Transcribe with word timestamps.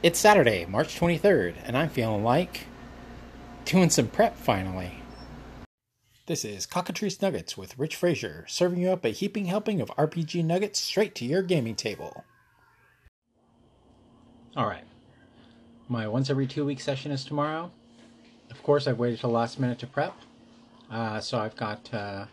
It's 0.00 0.20
Saturday, 0.20 0.64
March 0.64 0.96
23rd, 0.96 1.56
and 1.64 1.76
I'm 1.76 1.88
feeling 1.88 2.22
like 2.22 2.68
doing 3.64 3.90
some 3.90 4.06
prep 4.06 4.36
finally. 4.36 5.02
This 6.26 6.44
is 6.44 6.66
Cockatrice 6.66 7.20
Nuggets 7.20 7.58
with 7.58 7.76
Rich 7.76 7.96
Frazier, 7.96 8.44
serving 8.46 8.80
you 8.80 8.90
up 8.90 9.04
a 9.04 9.08
heaping 9.08 9.46
helping 9.46 9.80
of 9.80 9.88
RPG 9.98 10.44
nuggets 10.44 10.78
straight 10.78 11.16
to 11.16 11.24
your 11.24 11.42
gaming 11.42 11.74
table. 11.74 12.24
Alright, 14.56 14.84
my 15.88 16.06
once 16.06 16.30
every 16.30 16.46
two 16.46 16.64
week 16.64 16.80
session 16.80 17.10
is 17.10 17.24
tomorrow. 17.24 17.72
Of 18.52 18.62
course, 18.62 18.86
I've 18.86 19.00
waited 19.00 19.18
till 19.18 19.30
last 19.30 19.58
minute 19.58 19.80
to 19.80 19.88
prep, 19.88 20.14
uh, 20.92 21.18
so 21.18 21.40
I've 21.40 21.56
got 21.56 21.92
uh, 21.92 22.26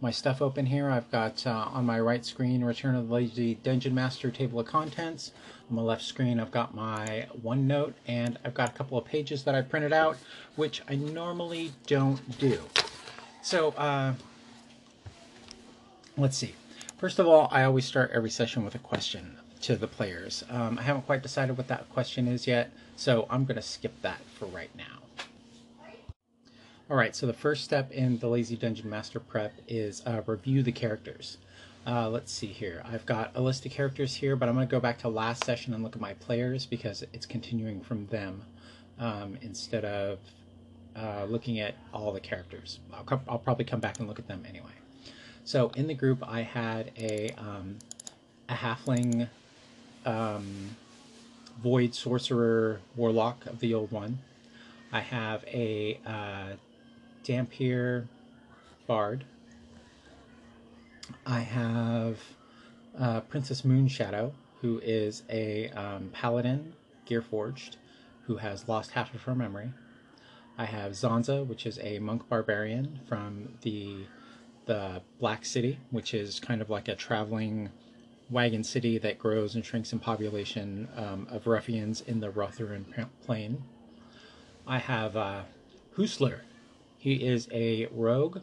my 0.00 0.10
stuff 0.10 0.40
open 0.40 0.66
here. 0.66 0.90
I've 0.90 1.10
got 1.10 1.46
uh, 1.46 1.68
on 1.72 1.84
my 1.84 1.98
right 1.98 2.24
screen 2.24 2.64
Return 2.64 2.94
of 2.94 3.08
the 3.08 3.14
Lazy 3.14 3.56
Dungeon 3.56 3.94
Master 3.94 4.30
table 4.30 4.60
of 4.60 4.66
contents. 4.66 5.32
On 5.68 5.76
my 5.76 5.82
left 5.82 6.02
screen, 6.02 6.38
I've 6.38 6.52
got 6.52 6.74
my 6.74 7.26
OneNote, 7.42 7.94
and 8.06 8.38
I've 8.44 8.54
got 8.54 8.70
a 8.70 8.72
couple 8.72 8.96
of 8.96 9.04
pages 9.04 9.42
that 9.44 9.54
I 9.54 9.62
printed 9.62 9.92
out, 9.92 10.16
which 10.56 10.82
I 10.88 10.94
normally 10.94 11.72
don't 11.86 12.38
do. 12.38 12.60
So, 13.42 13.70
uh, 13.72 14.14
let's 16.16 16.36
see. 16.36 16.54
First 16.96 17.18
of 17.18 17.26
all, 17.26 17.48
I 17.50 17.64
always 17.64 17.84
start 17.84 18.10
every 18.12 18.30
session 18.30 18.64
with 18.64 18.74
a 18.74 18.80
question 18.80 19.36
to 19.62 19.76
the 19.76 19.88
players. 19.88 20.44
Um, 20.48 20.78
I 20.78 20.82
haven't 20.82 21.06
quite 21.06 21.22
decided 21.22 21.56
what 21.56 21.68
that 21.68 21.88
question 21.90 22.28
is 22.28 22.46
yet, 22.46 22.70
so 22.96 23.26
I'm 23.30 23.44
going 23.44 23.56
to 23.56 23.62
skip 23.62 24.00
that 24.02 24.20
for 24.38 24.46
right 24.46 24.70
now. 24.76 25.07
All 26.90 26.96
right, 26.96 27.14
so 27.14 27.26
the 27.26 27.34
first 27.34 27.64
step 27.64 27.92
in 27.92 28.18
the 28.18 28.28
Lazy 28.28 28.56
Dungeon 28.56 28.88
Master 28.88 29.20
prep 29.20 29.52
is 29.68 30.02
uh, 30.06 30.22
review 30.24 30.62
the 30.62 30.72
characters. 30.72 31.36
Uh, 31.86 32.08
let's 32.08 32.32
see 32.32 32.46
here. 32.46 32.82
I've 32.82 33.04
got 33.04 33.30
a 33.34 33.42
list 33.42 33.66
of 33.66 33.72
characters 33.72 34.14
here, 34.14 34.36
but 34.36 34.48
I'm 34.48 34.54
going 34.54 34.66
to 34.66 34.70
go 34.70 34.80
back 34.80 34.96
to 35.00 35.08
last 35.10 35.44
session 35.44 35.74
and 35.74 35.82
look 35.82 35.96
at 35.96 36.00
my 36.00 36.14
players 36.14 36.64
because 36.64 37.04
it's 37.12 37.26
continuing 37.26 37.82
from 37.82 38.06
them 38.06 38.40
um, 38.98 39.36
instead 39.42 39.84
of 39.84 40.18
uh, 40.96 41.26
looking 41.28 41.60
at 41.60 41.74
all 41.92 42.10
the 42.10 42.20
characters. 42.20 42.80
I'll, 42.90 43.22
I'll, 43.28 43.38
probably 43.38 43.66
come 43.66 43.80
back 43.80 43.98
and 43.98 44.08
look 44.08 44.18
at 44.18 44.26
them 44.26 44.46
anyway. 44.48 44.72
So 45.44 45.70
in 45.76 45.88
the 45.88 45.94
group, 45.94 46.24
I 46.26 46.40
had 46.40 46.92
a 46.96 47.28
um, 47.36 47.76
a 48.48 48.54
halfling 48.54 49.28
um, 50.06 50.70
void 51.62 51.94
sorcerer 51.94 52.80
warlock 52.96 53.44
of 53.44 53.60
the 53.60 53.74
old 53.74 53.92
one. 53.92 54.20
I 54.90 55.00
have 55.00 55.44
a 55.48 56.00
Dhampir 57.28 58.08
Bard. 58.86 59.24
I 61.26 61.40
have 61.40 62.18
uh, 62.98 63.20
Princess 63.20 63.62
Moonshadow, 63.62 64.32
who 64.62 64.80
is 64.82 65.24
a 65.28 65.68
um, 65.70 66.08
paladin, 66.12 66.72
gearforged, 67.06 67.76
who 68.22 68.36
has 68.38 68.66
lost 68.66 68.92
half 68.92 69.14
of 69.14 69.22
her 69.24 69.34
memory. 69.34 69.72
I 70.56 70.64
have 70.64 70.92
Zanza, 70.92 71.46
which 71.46 71.66
is 71.66 71.78
a 71.80 71.98
monk 71.98 72.26
barbarian 72.28 73.00
from 73.06 73.50
the 73.60 74.06
the 74.64 75.02
Black 75.18 75.44
City, 75.44 75.78
which 75.90 76.12
is 76.12 76.40
kind 76.40 76.60
of 76.60 76.68
like 76.68 76.88
a 76.88 76.94
traveling 76.94 77.70
wagon 78.30 78.62
city 78.62 78.98
that 78.98 79.18
grows 79.18 79.54
and 79.54 79.64
shrinks 79.64 79.92
in 79.92 79.98
population 79.98 80.88
um, 80.96 81.26
of 81.30 81.46
ruffians 81.46 82.02
in 82.02 82.20
the 82.20 82.30
Rothenian 82.30 82.86
Plain. 83.24 83.62
I 84.66 84.78
have 84.78 85.16
uh, 85.16 85.42
Husler, 85.96 86.40
he 86.98 87.26
is 87.26 87.48
a 87.52 87.86
rogue, 87.92 88.40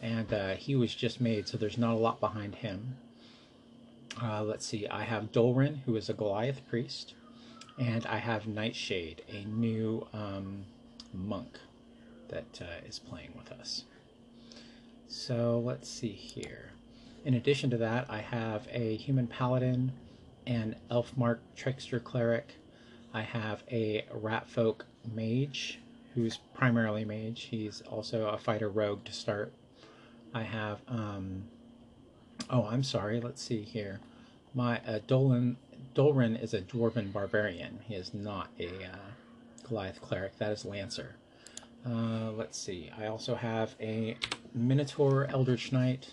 and 0.00 0.32
uh, 0.32 0.54
he 0.54 0.76
was 0.76 0.94
just 0.94 1.20
made, 1.20 1.48
so 1.48 1.58
there's 1.58 1.76
not 1.78 1.94
a 1.94 1.98
lot 1.98 2.20
behind 2.20 2.54
him. 2.56 2.96
Uh, 4.22 4.42
let's 4.42 4.66
see, 4.66 4.86
I 4.86 5.02
have 5.02 5.32
Dolrin, 5.32 5.80
who 5.84 5.96
is 5.96 6.08
a 6.08 6.14
Goliath 6.14 6.60
priest, 6.68 7.14
and 7.78 8.06
I 8.06 8.18
have 8.18 8.46
Nightshade, 8.46 9.22
a 9.28 9.44
new 9.44 10.06
um, 10.12 10.64
monk 11.12 11.58
that 12.28 12.60
uh, 12.60 12.86
is 12.86 12.98
playing 12.98 13.32
with 13.36 13.50
us. 13.52 13.84
So 15.08 15.60
let's 15.64 15.88
see 15.88 16.12
here. 16.12 16.70
In 17.24 17.34
addition 17.34 17.68
to 17.70 17.76
that, 17.78 18.06
I 18.08 18.18
have 18.18 18.68
a 18.70 18.96
human 18.96 19.26
paladin, 19.26 19.92
an 20.46 20.76
elf 20.90 21.16
mark 21.16 21.40
trickster 21.56 21.98
cleric. 21.98 22.54
I 23.12 23.22
have 23.22 23.64
a 23.70 24.04
ratfolk 24.14 24.82
mage, 25.12 25.80
who's 26.14 26.38
primarily 26.54 27.04
mage. 27.04 27.42
He's 27.44 27.82
also 27.82 28.28
a 28.28 28.38
fighter 28.38 28.68
rogue 28.68 29.04
to 29.04 29.12
start. 29.12 29.52
I 30.34 30.42
have, 30.42 30.80
um, 30.88 31.44
oh, 32.48 32.66
I'm 32.66 32.82
sorry. 32.82 33.20
Let's 33.20 33.42
see 33.42 33.62
here. 33.62 34.00
My 34.54 34.80
uh, 34.86 35.00
Dolan 35.06 35.56
Dolrin 35.94 36.40
is 36.40 36.54
a 36.54 36.60
dwarven 36.60 37.12
barbarian. 37.12 37.80
He 37.86 37.94
is 37.94 38.12
not 38.14 38.48
a 38.58 38.68
uh, 38.68 39.10
Goliath 39.66 40.00
cleric. 40.00 40.38
That 40.38 40.52
is 40.52 40.64
Lancer. 40.64 41.16
Uh, 41.86 42.30
let's 42.32 42.58
see. 42.58 42.90
I 42.98 43.06
also 43.06 43.34
have 43.34 43.74
a 43.80 44.16
Minotaur 44.54 45.26
Eldritch 45.30 45.72
Knight. 45.72 46.12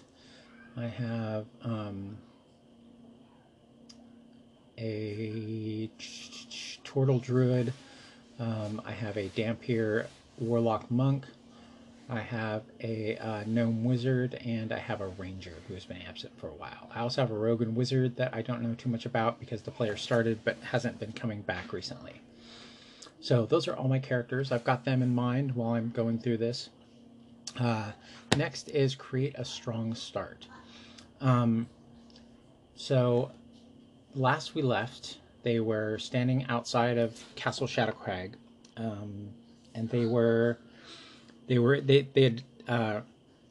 I 0.78 0.86
have 0.86 1.46
um, 1.64 2.18
a 4.78 5.90
Turtle 6.84 7.20
Druid. 7.20 7.74
Um, 8.40 8.82
I 8.86 8.92
have 8.92 9.18
a 9.18 9.30
Dhampir 9.30 10.06
Warlock 10.40 10.90
Monk. 10.92 11.26
I 12.10 12.20
have 12.22 12.64
a 12.82 13.18
uh, 13.18 13.44
Gnome 13.46 13.84
Wizard, 13.84 14.36
and 14.46 14.72
I 14.72 14.78
have 14.78 15.02
a 15.02 15.08
Ranger 15.08 15.56
who 15.68 15.74
has 15.74 15.84
been 15.84 16.02
absent 16.08 16.40
for 16.40 16.48
a 16.48 16.54
while. 16.54 16.90
I 16.96 17.02
also 17.02 17.22
have 17.22 17.32
a 17.32 17.38
Rogue 17.38 17.62
and 17.62 17.76
Wizard 17.76 18.16
that 18.16 18.34
I 18.34 18.42
don't 18.42 18.62
know 18.62 18.76
too 18.76 18.90
much 18.90 19.06
about 19.06 19.40
because 19.40 19.62
the 19.64 19.72
player 19.72 19.98
started 19.98 20.40
but 20.46 20.58
hasn't 20.62 21.00
been 21.00 21.12
coming 21.12 21.42
back 21.42 21.74
recently. 21.74 22.22
So 23.20 23.46
those 23.46 23.68
are 23.68 23.76
all 23.76 23.88
my 23.88 24.00
characters. 24.00 24.52
I've 24.52 24.64
got 24.64 24.86
them 24.86 25.02
in 25.02 25.14
mind 25.14 25.56
while 25.56 25.74
I'm 25.74 25.90
going 25.90 26.20
through 26.20 26.38
this. 26.38 26.70
Uh, 27.60 27.92
next 28.38 28.70
is 28.70 28.96
create 28.96 29.36
a 29.38 29.44
strong 29.44 29.96
start. 29.96 30.48
Um, 31.20 31.68
so 32.76 33.32
last 34.16 34.56
we 34.56 34.62
left, 34.62 35.18
they 35.44 35.60
were 35.60 35.98
standing 35.98 36.46
outside 36.46 36.98
of 36.98 37.24
Castle 37.36 37.68
Shadowcrag, 37.68 38.34
um, 38.76 39.30
and 39.74 39.90
they 39.90 40.06
were 40.06 40.58
they 41.48 41.60
were 41.60 41.82
they 41.82 42.02
they 42.14 42.24
had 42.24 42.44
uh, 42.68 43.02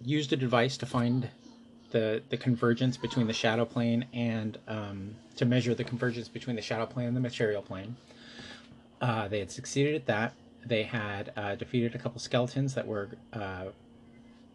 used 0.05 0.33
a 0.33 0.37
device 0.37 0.77
to 0.79 0.87
find 0.87 1.29
the 1.91 2.23
the 2.29 2.37
convergence 2.37 2.97
between 2.97 3.27
the 3.27 3.33
shadow 3.33 3.65
plane 3.65 4.07
and 4.13 4.59
um, 4.69 5.15
to 5.37 5.45
measure 5.45 5.75
the 5.75 5.85
convergence 5.85 6.29
between 6.29 6.57
the 6.57 6.63
shadow 6.63 6.87
plane 6.87 7.09
and 7.09 7.17
the 7.17 7.21
material 7.21 7.63
plane. 7.63 7.97
Uh, 9.01 9.29
they 9.29 9.39
had 9.39 9.51
succeeded 9.51 9.95
at 9.95 10.07
that. 10.07 10.35
They 10.65 10.83
had 10.83 11.33
uh, 11.37 11.55
defeated 11.55 11.95
a 11.95 11.99
couple 11.99 12.21
skeletons 12.21 12.75
that 12.75 12.87
were 12.87 13.11
uh, 13.33 13.67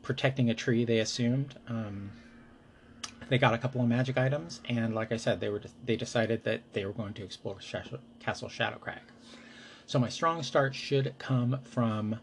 protecting 0.01 0.49
a 0.49 0.53
tree. 0.53 0.83
They 0.83 0.99
assumed. 0.99 1.55
Um, 1.67 2.11
they 3.31 3.37
got 3.37 3.53
a 3.53 3.57
couple 3.57 3.79
of 3.79 3.87
magic 3.87 4.17
items, 4.17 4.59
and 4.67 4.93
like 4.93 5.13
I 5.13 5.15
said, 5.15 5.39
they 5.39 5.47
were 5.47 5.61
they 5.85 5.95
decided 5.95 6.43
that 6.43 6.73
they 6.73 6.85
were 6.85 6.91
going 6.91 7.13
to 7.13 7.23
explore 7.23 7.55
Castle 8.19 8.49
Shadowcrag. 8.49 8.99
So 9.85 9.99
my 9.99 10.09
strong 10.09 10.43
start 10.43 10.75
should 10.75 11.17
come 11.17 11.59
from 11.63 12.17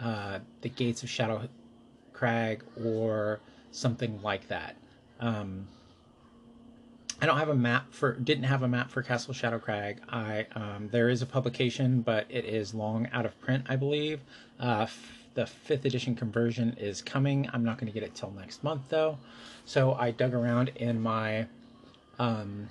uh, 0.00 0.38
the 0.62 0.70
gates 0.70 1.02
of 1.02 1.10
Shadowcrag 1.10 2.62
or 2.82 3.40
something 3.72 4.22
like 4.22 4.48
that. 4.48 4.76
Um, 5.20 5.68
I 7.20 7.26
don't 7.26 7.36
have 7.36 7.50
a 7.50 7.54
map 7.54 7.92
for 7.92 8.14
didn't 8.14 8.44
have 8.44 8.62
a 8.62 8.68
map 8.68 8.90
for 8.90 9.02
Castle 9.02 9.34
Shadowcrag. 9.34 9.98
I 10.08 10.46
um, 10.54 10.88
there 10.90 11.10
is 11.10 11.20
a 11.20 11.26
publication, 11.26 12.00
but 12.00 12.24
it 12.30 12.46
is 12.46 12.72
long 12.72 13.06
out 13.12 13.26
of 13.26 13.38
print, 13.38 13.66
I 13.68 13.76
believe. 13.76 14.20
Uh, 14.58 14.86
the 15.34 15.46
fifth 15.46 15.84
edition 15.84 16.14
conversion 16.14 16.76
is 16.78 17.02
coming. 17.02 17.48
I'm 17.52 17.64
not 17.64 17.78
going 17.78 17.92
to 17.92 17.92
get 17.92 18.02
it 18.02 18.14
till 18.14 18.30
next 18.30 18.62
month 18.64 18.82
though. 18.88 19.18
So 19.64 19.94
I 19.94 20.10
dug 20.10 20.34
around 20.34 20.70
in 20.76 21.00
my 21.00 21.46
um, 22.18 22.68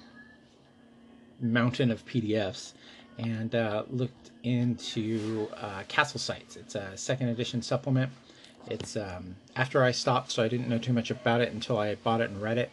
mountain 1.39 1.91
of 1.91 2.05
PDFs 2.05 2.73
and 3.17 3.53
uh, 3.53 3.83
looked 3.89 4.31
into 4.43 5.47
uh, 5.57 5.83
Castle 5.87 6.19
Sites. 6.19 6.55
It's 6.55 6.75
a 6.75 6.95
second 6.95 7.29
edition 7.29 7.61
supplement. 7.61 8.11
It's 8.67 8.95
um, 8.95 9.35
after 9.55 9.83
I 9.83 9.91
stopped, 9.91 10.31
so 10.31 10.41
I 10.41 10.47
didn't 10.47 10.69
know 10.69 10.77
too 10.77 10.93
much 10.93 11.11
about 11.11 11.41
it 11.41 11.51
until 11.51 11.77
I 11.77 11.95
bought 11.95 12.21
it 12.21 12.29
and 12.29 12.41
read 12.41 12.57
it. 12.57 12.71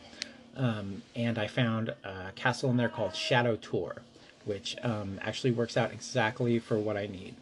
Um, 0.56 1.02
and 1.16 1.38
I 1.38 1.46
found 1.46 1.94
a 2.04 2.32
castle 2.34 2.70
in 2.70 2.76
there 2.76 2.88
called 2.88 3.14
Shadow 3.14 3.56
Tour, 3.56 4.02
which 4.44 4.76
um, 4.82 5.18
actually 5.22 5.50
works 5.52 5.76
out 5.76 5.92
exactly 5.92 6.58
for 6.58 6.78
what 6.78 6.96
I 6.96 7.06
need. 7.06 7.34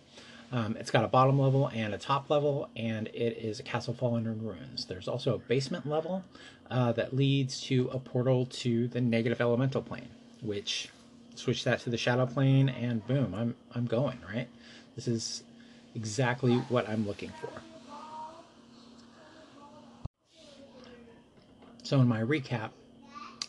Um, 0.50 0.76
it's 0.78 0.90
got 0.90 1.04
a 1.04 1.08
bottom 1.08 1.38
level 1.38 1.68
and 1.68 1.92
a 1.94 1.98
top 1.98 2.30
level, 2.30 2.70
and 2.74 3.08
it 3.08 3.38
is 3.38 3.60
a 3.60 3.62
castle 3.62 3.92
fallen 3.92 4.26
in 4.26 4.42
ruins. 4.42 4.86
There's 4.86 5.06
also 5.06 5.34
a 5.34 5.38
basement 5.38 5.86
level 5.86 6.24
uh, 6.70 6.92
that 6.92 7.14
leads 7.14 7.60
to 7.62 7.88
a 7.92 7.98
portal 7.98 8.46
to 8.46 8.88
the 8.88 9.00
negative 9.00 9.40
elemental 9.40 9.82
plane, 9.82 10.08
which 10.40 10.88
switch 11.34 11.64
that 11.64 11.80
to 11.80 11.90
the 11.90 11.98
shadow 11.98 12.26
plane, 12.26 12.68
and 12.68 13.06
boom, 13.06 13.34
I'm 13.34 13.54
I'm 13.74 13.86
going 13.86 14.18
right. 14.32 14.48
This 14.96 15.06
is 15.06 15.42
exactly 15.94 16.56
what 16.68 16.88
I'm 16.88 17.06
looking 17.06 17.32
for. 17.40 17.50
So 21.82 22.00
in 22.00 22.08
my 22.08 22.20
recap, 22.20 22.70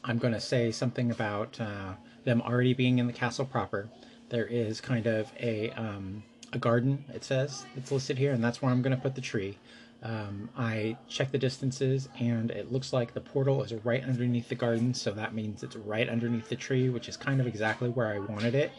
I'm 0.04 0.18
going 0.18 0.34
to 0.34 0.40
say 0.40 0.72
something 0.72 1.12
about 1.12 1.60
uh, 1.60 1.94
them 2.24 2.42
already 2.42 2.74
being 2.74 3.00
in 3.00 3.08
the 3.08 3.14
castle 3.14 3.46
proper, 3.46 3.90
there 4.30 4.46
is 4.46 4.80
kind 4.80 5.08
of 5.08 5.32
a 5.40 5.72
um, 5.72 6.24
a 6.54 6.58
garden. 6.58 7.06
It 7.14 7.24
says 7.24 7.66
it's 7.76 7.92
listed 7.92 8.18
here, 8.18 8.32
and 8.34 8.44
that's 8.44 8.62
where 8.62 8.72
I'm 8.72 8.82
going 8.82 8.96
to 8.96 9.02
put 9.02 9.16
the 9.16 9.22
tree. 9.22 9.58
Um, 10.02 10.50
I 10.58 10.96
checked 11.10 11.34
the 11.34 11.38
distances, 11.38 12.08
and 12.20 12.52
it 12.52 12.72
looks 12.72 12.94
like 12.94 13.14
the 13.14 13.22
portal 13.22 13.64
is 13.64 13.74
right 13.84 14.04
underneath 14.04 14.48
the 14.48 14.56
garden, 14.56 14.94
so 14.94 15.12
that 15.12 15.34
means 15.34 15.62
it's 15.62 15.76
right 15.76 16.08
underneath 16.08 16.48
the 16.48 16.56
tree, 16.56 16.90
which 16.90 17.10
is 17.10 17.18
kind 17.18 17.42
of 17.42 17.48
exactly 17.48 17.90
where 17.90 18.08
I 18.08 18.20
wanted 18.20 18.56
it. 18.56 18.72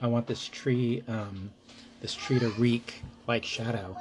I 0.00 0.06
want 0.06 0.26
this 0.26 0.46
tree, 0.48 1.02
um, 1.08 1.50
this 2.00 2.14
tree 2.14 2.38
to 2.38 2.48
reek 2.50 3.02
like 3.26 3.44
shadow. 3.44 3.96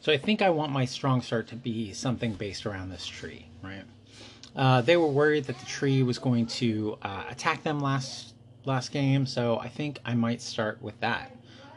So 0.00 0.12
I 0.12 0.18
think 0.18 0.40
I 0.40 0.50
want 0.50 0.72
my 0.72 0.84
strong 0.84 1.20
start 1.20 1.46
to 1.48 1.56
be 1.56 1.92
something 1.92 2.32
based 2.34 2.64
around 2.66 2.90
this 2.90 3.06
tree, 3.06 3.46
right? 3.62 3.84
Uh, 4.56 4.80
they 4.80 4.96
were 4.96 5.06
worried 5.06 5.44
that 5.44 5.58
the 5.58 5.66
tree 5.66 6.02
was 6.02 6.18
going 6.18 6.46
to 6.46 6.98
uh, 7.02 7.24
attack 7.28 7.62
them 7.62 7.80
last 7.80 8.34
last 8.66 8.92
game, 8.92 9.24
so 9.26 9.58
I 9.58 9.68
think 9.68 9.98
I 10.04 10.14
might 10.14 10.42
start 10.42 10.82
with 10.82 10.98
that. 11.00 11.34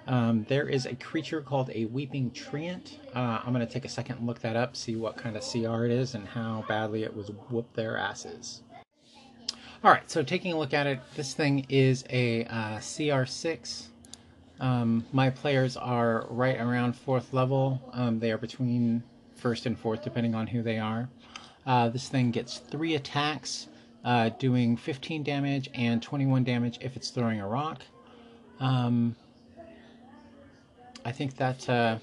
Um, 0.07 0.45
there 0.50 0.67
is 0.67 0.85
a 0.85 0.95
creature 0.95 1.41
called 1.41 1.69
a 1.73 1.85
Weeping 1.85 2.31
Treant. 2.31 2.97
Uh, 3.15 3.41
I'm 3.44 3.53
going 3.53 3.65
to 3.65 3.71
take 3.71 3.85
a 3.85 3.89
second 3.89 4.17
and 4.17 4.27
look 4.27 4.39
that 4.39 4.55
up, 4.55 4.75
see 4.75 4.95
what 4.95 5.15
kind 5.15 5.38
of 5.38 5.44
CR 5.44 5.85
it 5.85 5.91
is 5.91 6.13
and 6.15 6.27
how 6.27 6.65
badly 6.67 7.03
it 7.03 7.15
was 7.15 7.31
whooped 7.50 7.75
their 7.75 7.97
asses. 7.97 8.61
Alright, 9.83 10.09
so 10.09 10.23
taking 10.23 10.53
a 10.53 10.57
look 10.57 10.73
at 10.73 10.88
it, 10.88 11.00
this 11.15 11.33
thing 11.33 11.65
is 11.69 12.05
a 12.09 12.45
uh, 12.45 12.77
CR6. 12.77 13.88
Um, 14.59 15.05
my 15.11 15.29
players 15.29 15.75
are 15.75 16.25
right 16.29 16.59
around 16.59 16.95
4th 16.95 17.33
level. 17.33 17.81
Um, 17.91 18.19
they 18.19 18.31
are 18.31 18.38
between 18.38 19.03
1st 19.41 19.65
and 19.65 19.81
4th, 19.81 20.03
depending 20.03 20.35
on 20.35 20.47
who 20.47 20.61
they 20.61 20.79
are. 20.79 21.09
Uh, 21.65 21.89
this 21.89 22.07
thing 22.07 22.31
gets 22.31 22.59
3 22.59 22.95
attacks, 22.95 23.67
uh, 24.05 24.29
doing 24.39 24.77
15 24.77 25.23
damage 25.23 25.69
and 25.73 26.01
21 26.01 26.44
damage 26.44 26.77
if 26.81 26.95
it's 26.95 27.09
throwing 27.09 27.41
a 27.41 27.47
rock. 27.47 27.81
Um, 28.59 29.15
I 31.05 31.11
think 31.11 31.35
that 31.38 31.69
uh, 31.69 31.97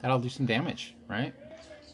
that'll 0.00 0.18
do 0.18 0.28
some 0.28 0.46
damage, 0.46 0.94
right? 1.08 1.34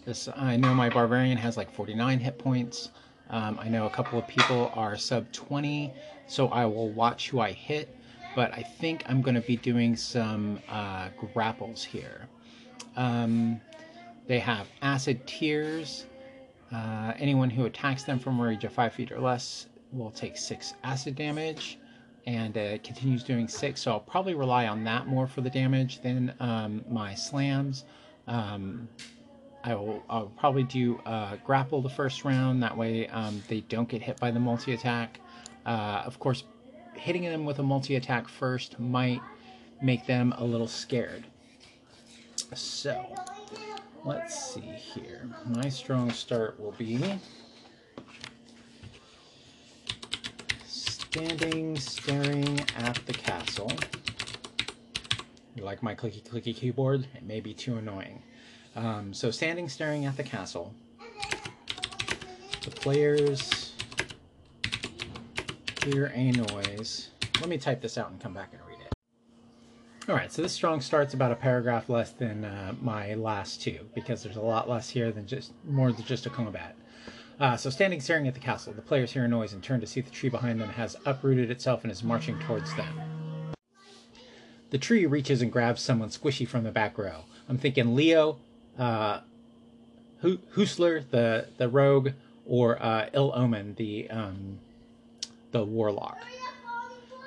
This 0.05 0.29
I 0.37 0.57
know 0.57 0.75
my 0.75 0.89
barbarian 0.89 1.37
has 1.39 1.57
like 1.57 1.71
49 1.71 2.19
hit 2.19 2.39
points. 2.39 2.91
Um, 3.31 3.59
I 3.61 3.69
know 3.69 3.87
a 3.87 3.91
couple 3.91 4.19
of 4.19 4.27
people 4.27 4.71
are 4.75 4.97
sub 4.97 5.31
20, 5.33 5.93
so 6.27 6.49
I 6.49 6.65
will 6.65 6.89
watch 6.91 7.29
who 7.29 7.41
I 7.41 7.53
hit. 7.53 7.95
But 8.35 8.53
I 8.55 8.63
think 8.63 9.03
I'm 9.07 9.21
going 9.21 9.35
to 9.35 9.41
be 9.41 9.57
doing 9.57 9.97
some 9.97 10.61
uh, 10.69 11.09
grapples 11.33 11.83
here. 11.85 12.29
Um, 12.97 13.61
they 14.27 14.39
have 14.39 14.69
acid 14.83 15.27
tears. 15.27 16.07
Uh, 16.73 17.13
anyone 17.19 17.51
who 17.51 17.65
attacks 17.65 18.05
them 18.05 18.19
from 18.19 18.41
range 18.41 18.65
of 18.65 18.73
five 18.73 18.93
feet 18.93 19.11
or 19.11 19.21
less 19.21 19.67
will 19.93 20.11
take 20.11 20.37
six 20.37 20.75
acid 20.85 21.17
damage 21.17 21.79
and 22.29 22.59
it 22.59 22.85
continues 22.85 23.25
doing 23.25 23.49
six. 23.49 23.81
So 23.81 23.93
I'll 23.93 24.01
probably 24.01 24.35
rely 24.35 24.67
on 24.67 24.85
that 24.85 25.07
more 25.07 25.27
for 25.27 25.41
the 25.41 25.49
damage 25.49 26.03
than 26.03 26.35
um, 26.41 26.85
my 26.87 27.15
slams. 27.15 27.87
Um, 28.27 28.87
I 29.65 29.75
will 29.75 30.03
I'll 30.11 30.27
probably 30.37 30.65
do 30.65 31.01
uh, 31.07 31.37
grapple 31.37 31.81
the 31.81 31.89
first 31.89 32.27
round. 32.27 32.63
That 32.63 32.77
way 32.77 33.09
um, 33.09 33.43
they 33.49 33.63
don't 33.63 33.89
get 33.89 34.03
hit 34.03 34.21
by 34.21 34.31
the 34.31 34.39
multi 34.39 34.75
attack. 34.75 35.21
Uh, 35.65 36.03
of 36.05 36.19
course, 36.19 36.45
hitting 36.93 37.23
them 37.23 37.47
with 37.47 37.61
a 37.61 37.63
multi 37.63 37.97
attack 37.97 38.29
first 38.29 38.79
might 38.79 39.23
make 39.81 40.07
them 40.07 40.35
a 40.37 40.45
little 40.45 40.69
scared. 40.69 41.25
So 42.55 43.07
let's 44.05 44.53
see 44.53 44.61
here. 44.61 45.31
My 45.47 45.71
strong 45.71 46.11
start 46.11 46.61
will 46.61 46.73
be 46.73 46.99
standing 51.11 51.75
staring 51.79 52.61
at 52.77 52.95
the 53.07 53.15
castle. 53.15 53.73
You 55.55 55.65
like 55.65 55.83
my 55.83 55.95
clicky 55.95 56.23
clicky 56.23 56.55
keyboard? 56.55 57.07
It 57.15 57.23
may 57.23 57.41
be 57.41 57.55
too 57.55 57.79
annoying. 57.79 58.23
Um, 58.77 59.15
so 59.15 59.31
standing 59.31 59.71
staring 59.71 60.05
at 60.05 60.19
the 60.19 60.23
castle. 60.23 60.75
The 62.63 62.71
players 62.71 63.73
hear 65.83 66.13
a 66.15 66.31
noise. 66.31 67.09
Let 67.41 67.49
me 67.49 67.57
type 67.57 67.81
this 67.81 67.97
out 67.97 68.11
and 68.11 68.21
come 68.21 68.35
back 68.35 68.51
and 68.53 68.61
read 68.69 68.79
it. 68.81 68.93
Alright, 70.11 70.31
so 70.31 70.43
this 70.43 70.53
strong 70.53 70.83
start's 70.83 71.15
about 71.15 71.33
a 71.33 71.37
paragraph 71.37 71.89
less 71.89 72.13
than 72.13 72.45
uh, 72.45 72.75
my 72.83 73.15
last 73.15 73.63
two, 73.63 73.79
because 73.95 74.23
there's 74.23 74.37
a 74.37 74.43
lot 74.43 74.69
less 74.69 74.91
here 74.91 75.11
than 75.11 75.27
just 75.27 75.53
more 75.67 75.91
than 75.91 76.05
just 76.05 76.27
a 76.27 76.31
combat. 76.31 76.77
Uh, 77.41 77.57
so, 77.57 77.71
standing 77.71 78.01
staring 78.01 78.27
at 78.27 78.35
the 78.35 78.41
castle, 78.41 78.73
the 78.73 78.83
players 78.83 79.13
hear 79.13 79.25
a 79.25 79.29
noise 79.29 79.53
and 79.53 79.63
turn 79.63 79.81
to 79.81 79.87
see 79.87 80.01
the 80.01 80.11
tree 80.11 80.29
behind 80.29 80.61
them 80.61 80.71
has 80.71 80.97
uprooted 81.07 81.51
itself 81.51 81.85
and 81.85 81.93
is 81.93 82.03
marching 82.03 82.37
towards 82.41 82.75
them. 82.75 83.01
The 84.71 84.79
tree 84.79 85.07
reaches 85.07 85.41
and 85.41 85.51
grabs 85.51 85.81
someone 85.81 86.09
squishy 86.09 86.47
from 86.47 86.65
the 86.65 86.73
back 86.73 86.99
row. 86.99 87.25
I'm 87.49 87.57
thinking 87.57 87.95
Leo, 87.95 88.39
uh, 88.79 89.21
Hoosler, 90.23 91.09
the 91.11 91.47
the 91.59 91.69
rogue, 91.69 92.11
or 92.45 92.83
uh, 92.83 93.09
Ill 93.13 93.33
Omen, 93.35 93.75
the 93.77 94.11
um, 94.11 94.59
the 95.53 95.65
warlock. 95.65 96.19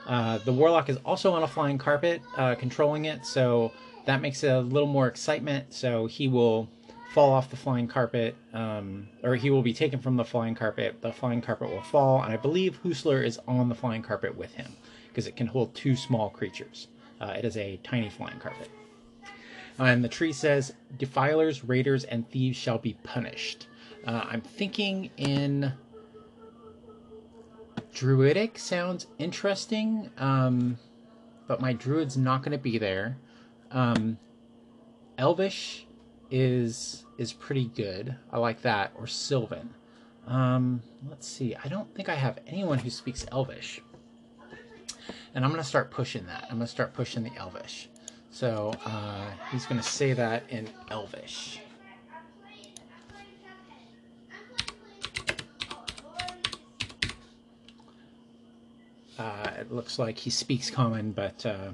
Uh, 0.06 0.40
the 0.40 0.52
warlock 0.52 0.90
is 0.90 0.98
also 1.06 1.32
on 1.34 1.44
a 1.44 1.48
flying 1.48 1.78
carpet, 1.78 2.22
uh, 2.36 2.56
controlling 2.56 3.06
it, 3.06 3.26
so 3.26 3.72
that 4.06 4.22
makes 4.22 4.44
it 4.44 4.50
a 4.50 4.60
little 4.60 4.90
more 4.90 5.08
excitement. 5.08 5.74
So 5.74 6.08
he 6.08 6.28
will 6.28 6.68
fall 7.14 7.34
off 7.34 7.50
the 7.50 7.58
flying 7.58 7.88
carpet, 7.88 8.36
um, 8.54 9.08
or 9.22 9.36
he 9.36 9.50
will 9.50 9.62
be 9.62 9.74
taken 9.74 10.00
from 10.00 10.16
the 10.16 10.24
flying 10.24 10.56
carpet. 10.56 11.02
The 11.02 11.12
flying 11.12 11.42
carpet 11.42 11.70
will 11.70 11.82
fall, 11.82 12.24
and 12.24 12.32
I 12.32 12.38
believe 12.38 12.80
Hoosler 12.84 13.26
is 13.26 13.38
on 13.48 13.68
the 13.68 13.76
flying 13.76 14.02
carpet 14.02 14.36
with 14.38 14.54
him 14.54 14.72
because 15.10 15.28
it 15.28 15.36
can 15.36 15.48
hold 15.48 15.76
two 15.76 15.96
small 15.98 16.30
creatures. 16.30 16.88
Uh, 17.20 17.34
it 17.38 17.44
is 17.44 17.58
a 17.58 17.78
tiny 17.84 18.10
flying 18.10 18.40
carpet. 18.40 18.70
And 19.78 20.04
the 20.04 20.10
tree 20.10 20.32
says, 20.32 20.74
Defilers, 20.98 21.66
raiders, 21.66 22.06
and 22.06 22.30
thieves 22.30 22.58
shall 22.58 22.78
be 22.78 22.94
punished. 23.04 23.68
Uh, 24.06 24.26
I'm 24.30 24.42
thinking 24.42 25.10
in 25.18 25.74
Druidic 27.94 28.58
sounds 28.58 29.08
interesting, 29.20 30.10
um, 30.18 30.78
but 31.48 31.60
my 31.60 31.74
Druid's 31.74 32.16
not 32.16 32.42
going 32.42 32.54
to 32.54 32.58
be 32.58 32.78
there. 32.78 33.18
Um, 33.70 34.18
Elvish 35.18 35.86
is 36.32 37.06
is 37.18 37.34
pretty 37.34 37.66
good. 37.66 38.16
I 38.32 38.40
like 38.40 38.62
that. 38.64 38.94
Or 38.98 39.06
Sylvan. 39.06 39.76
Um, 40.26 40.82
let's 41.10 41.28
see. 41.28 41.56
I 41.56 41.68
don't 41.68 41.94
think 41.94 42.10
I 42.10 42.16
have 42.16 42.40
anyone 42.48 42.80
who 42.80 42.90
speaks 42.90 43.26
Elvish. 43.32 43.82
And 45.34 45.46
I'm 45.46 45.52
going 45.52 45.62
to 45.62 45.68
start 45.68 45.92
pushing 45.92 46.26
that. 46.28 46.44
I'm 46.50 46.58
going 46.58 46.68
to 46.68 46.72
start 46.72 46.94
pushing 46.94 47.24
the 47.24 47.36
Elvish. 47.36 47.90
So 48.32 48.74
uh, 48.86 49.30
he's 49.52 49.66
going 49.66 49.80
to 49.80 49.88
say 49.88 50.14
that 50.14 50.44
in 50.50 50.70
Elvish. 50.90 51.60
Uh, 59.18 59.52
it 59.60 59.72
looks 59.72 60.00
like 60.00 60.18
he 60.18 60.30
speaks 60.30 60.72
common, 60.72 61.12
but 61.12 61.46
uh, 61.46 61.72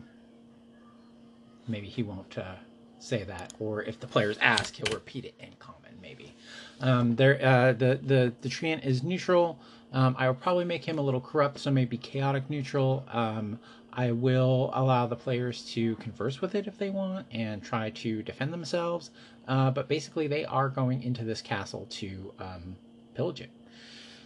maybe 1.68 1.88
he 1.88 2.04
won't 2.04 2.38
uh, 2.38 2.56
say 3.00 3.24
that, 3.24 3.54
or 3.60 3.84
if 3.84 4.00
the 4.00 4.08
players 4.08 4.38
ask, 4.42 4.75
he'll 4.75 4.94
repeat 4.94 5.25
it 5.25 5.36
in 5.39 5.50
common, 5.60 5.92
maybe. 6.01 6.34
Um, 6.82 7.16
there, 7.16 7.39
uh, 7.44 7.74
the 7.74 8.00
the 8.01 8.34
the 8.42 8.50
treant 8.50 8.86
is 8.86 9.04
neutral. 9.04 9.60
Um, 9.94 10.16
I 10.18 10.27
will 10.27 10.36
probably 10.36 10.66
make 10.66 10.84
him 10.86 11.00
a 11.00 11.01
little 11.01 11.22
corrupt, 11.22 11.60
so 11.60 11.72
maybe 11.72 11.98
chaotic 11.98 12.50
neutral. 12.50 13.06
Um, 13.12 13.60
I 13.94 14.12
will 14.12 14.70
allow 14.74 15.08
the 15.08 15.16
players 15.16 15.63
to 15.72 15.96
converse 15.96 16.39
with 16.39 16.54
it 16.54 16.68
if 16.68 16.77
they 16.77 16.92
want 16.92 17.25
and 17.32 17.63
try 17.63 17.89
to 17.89 18.22
defend 18.22 18.54
themselves. 18.54 19.10
Uh, 19.48 19.72
but 19.72 19.88
basically, 19.88 20.27
they 20.27 20.46
are 20.46 20.70
going 20.70 21.01
into 21.01 21.24
this 21.24 21.42
castle 21.42 21.88
to 21.89 22.34
um, 22.38 22.75
pillage 23.16 23.42
it. 23.42 23.50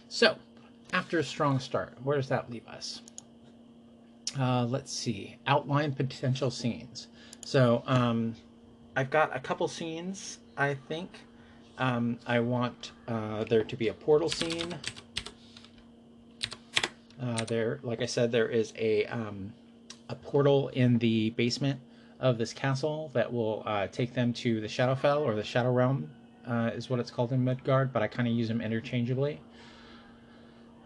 So, 0.08 0.36
after 0.92 1.18
a 1.18 1.24
strong 1.24 1.58
start, 1.58 1.94
where 2.02 2.16
does 2.16 2.28
that 2.28 2.50
leave 2.50 2.66
us? 2.68 3.00
Uh, 4.38 4.64
let's 4.64 4.92
see. 4.92 5.36
Outline 5.46 5.94
potential 5.94 6.50
scenes. 6.50 7.08
So, 7.44 7.82
um, 7.86 8.34
I've 8.94 9.10
got 9.10 9.34
a 9.34 9.40
couple 9.40 9.66
scenes, 9.68 10.38
I 10.56 10.74
think. 10.74 11.20
Um, 11.78 12.18
I 12.26 12.40
want 12.40 12.92
uh, 13.08 13.44
there 13.44 13.64
to 13.64 13.76
be 13.76 13.88
a 13.88 13.94
portal 13.94 14.28
scene. 14.28 14.74
Uh, 17.20 17.44
there, 17.44 17.80
like 17.82 18.02
I 18.02 18.06
said, 18.06 18.30
there 18.32 18.48
is 18.48 18.72
a 18.76 19.06
um, 19.06 19.52
a 20.08 20.14
portal 20.14 20.68
in 20.68 20.98
the 20.98 21.30
basement 21.30 21.80
of 22.20 22.36
this 22.36 22.52
castle 22.52 23.10
that 23.14 23.32
will 23.32 23.62
uh, 23.66 23.86
take 23.86 24.12
them 24.12 24.32
to 24.32 24.60
the 24.60 24.66
Shadowfell 24.66 25.20
or 25.20 25.34
the 25.34 25.44
Shadow 25.44 25.72
Realm, 25.72 26.10
uh, 26.46 26.70
is 26.74 26.90
what 26.90 27.00
it's 27.00 27.10
called 27.10 27.32
in 27.32 27.42
Midgard, 27.42 27.92
but 27.92 28.02
I 28.02 28.08
kind 28.08 28.28
of 28.28 28.34
use 28.34 28.48
them 28.48 28.60
interchangeably. 28.60 29.40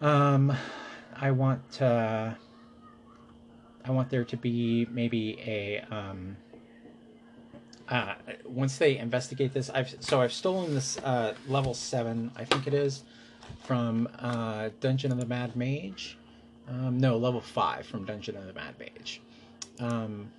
Um, 0.01 0.57
I 1.15 1.31
want 1.31 1.83
uh, 1.83 2.35
I 3.85 3.91
want 3.91 4.11
there 4.11 4.25
to 4.25 4.37
be 4.37 4.87
maybe 4.91 5.39
a 5.41 5.81
um, 5.95 6.37
uh, 7.89 8.15
once 8.45 8.79
they 8.79 8.99
investigate 8.99 9.53
this, 9.53 9.71
I've 9.71 9.95
so 10.01 10.21
I've 10.21 10.33
stolen 10.33 10.75
this 10.75 10.99
uh, 10.99 11.35
level 11.49 11.75
seven, 11.75 12.31
I 12.37 12.45
think 12.45 12.67
it 12.67 12.75
is, 12.75 13.05
from 13.65 14.09
uh, 14.19 14.71
Dungeon 14.81 15.13
of 15.13 15.19
the 15.19 15.27
Mad 15.27 15.57
Mage. 15.57 16.19
Um, 16.69 16.99
no, 16.99 17.17
level 17.17 17.41
five 17.41 17.87
from 17.87 18.05
Dungeon 18.05 18.37
of 18.37 18.47
the 18.47 18.53
Mad 18.53 18.75
Mage. 18.79 19.21
Um, 19.79 20.31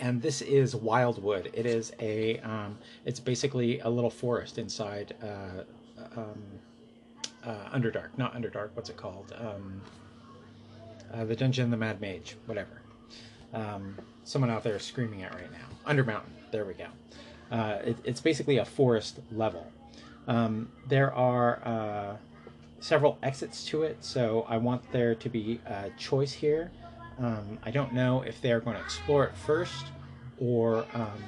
and 0.00 0.20
this 0.20 0.42
is 0.42 0.74
Wyllowwood. 0.74 1.50
It 1.52 1.66
is 1.66 1.92
a, 2.00 2.38
um, 2.40 2.78
it's 3.04 3.20
basically 3.20 3.80
a 3.80 3.88
little 3.88 4.10
forest 4.10 4.58
inside 4.58 5.14
uh, 5.22 5.64
um, 6.16 6.42
uh, 7.44 7.70
Underdark. 7.74 8.16
Not 8.16 8.34
Underdark. 8.34 8.70
What's 8.74 8.90
it 8.90 8.96
called? 8.96 9.34
Um, 9.38 9.80
uh, 11.12 11.24
the 11.24 11.36
Dungeon 11.36 11.64
of 11.64 11.70
the 11.70 11.76
Mad 11.76 12.00
Mage. 12.00 12.36
Whatever. 12.46 12.81
Um, 13.52 13.96
someone 14.24 14.50
out 14.50 14.62
there 14.62 14.76
is 14.76 14.82
screaming 14.82 15.22
at 15.22 15.34
right 15.34 15.50
now. 15.52 15.92
Undermountain. 15.92 16.50
There 16.50 16.64
we 16.64 16.74
go. 16.74 16.86
Uh, 17.50 17.78
it, 17.84 17.96
it's 18.04 18.20
basically 18.20 18.58
a 18.58 18.64
forest 18.64 19.20
level. 19.32 19.70
Um, 20.26 20.70
there 20.88 21.12
are 21.14 21.60
uh, 21.64 22.16
several 22.80 23.18
exits 23.22 23.64
to 23.66 23.82
it, 23.82 24.02
so 24.04 24.46
I 24.48 24.56
want 24.56 24.90
there 24.92 25.14
to 25.14 25.28
be 25.28 25.60
a 25.66 25.90
choice 25.98 26.32
here. 26.32 26.70
Um, 27.18 27.58
I 27.62 27.70
don't 27.70 27.92
know 27.92 28.22
if 28.22 28.40
they're 28.40 28.60
going 28.60 28.76
to 28.76 28.82
explore 28.82 29.24
it 29.24 29.36
first 29.36 29.86
or 30.38 30.86
um, 30.94 31.22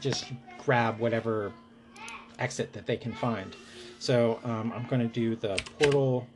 just 0.00 0.26
grab 0.58 0.98
whatever 0.98 1.52
exit 2.38 2.72
that 2.72 2.86
they 2.86 2.96
can 2.96 3.12
find. 3.12 3.56
So 3.98 4.38
um, 4.44 4.72
I'm 4.74 4.86
going 4.86 5.00
to 5.00 5.08
do 5.08 5.36
the 5.36 5.60
portal 5.78 6.26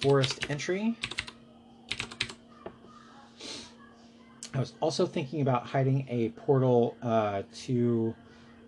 forest 0.00 0.50
entry. 0.50 0.96
I 4.54 4.60
was 4.60 4.72
also 4.80 5.04
thinking 5.04 5.40
about 5.40 5.66
hiding 5.66 6.06
a 6.08 6.28
portal 6.30 6.96
uh, 7.02 7.42
to 7.64 8.14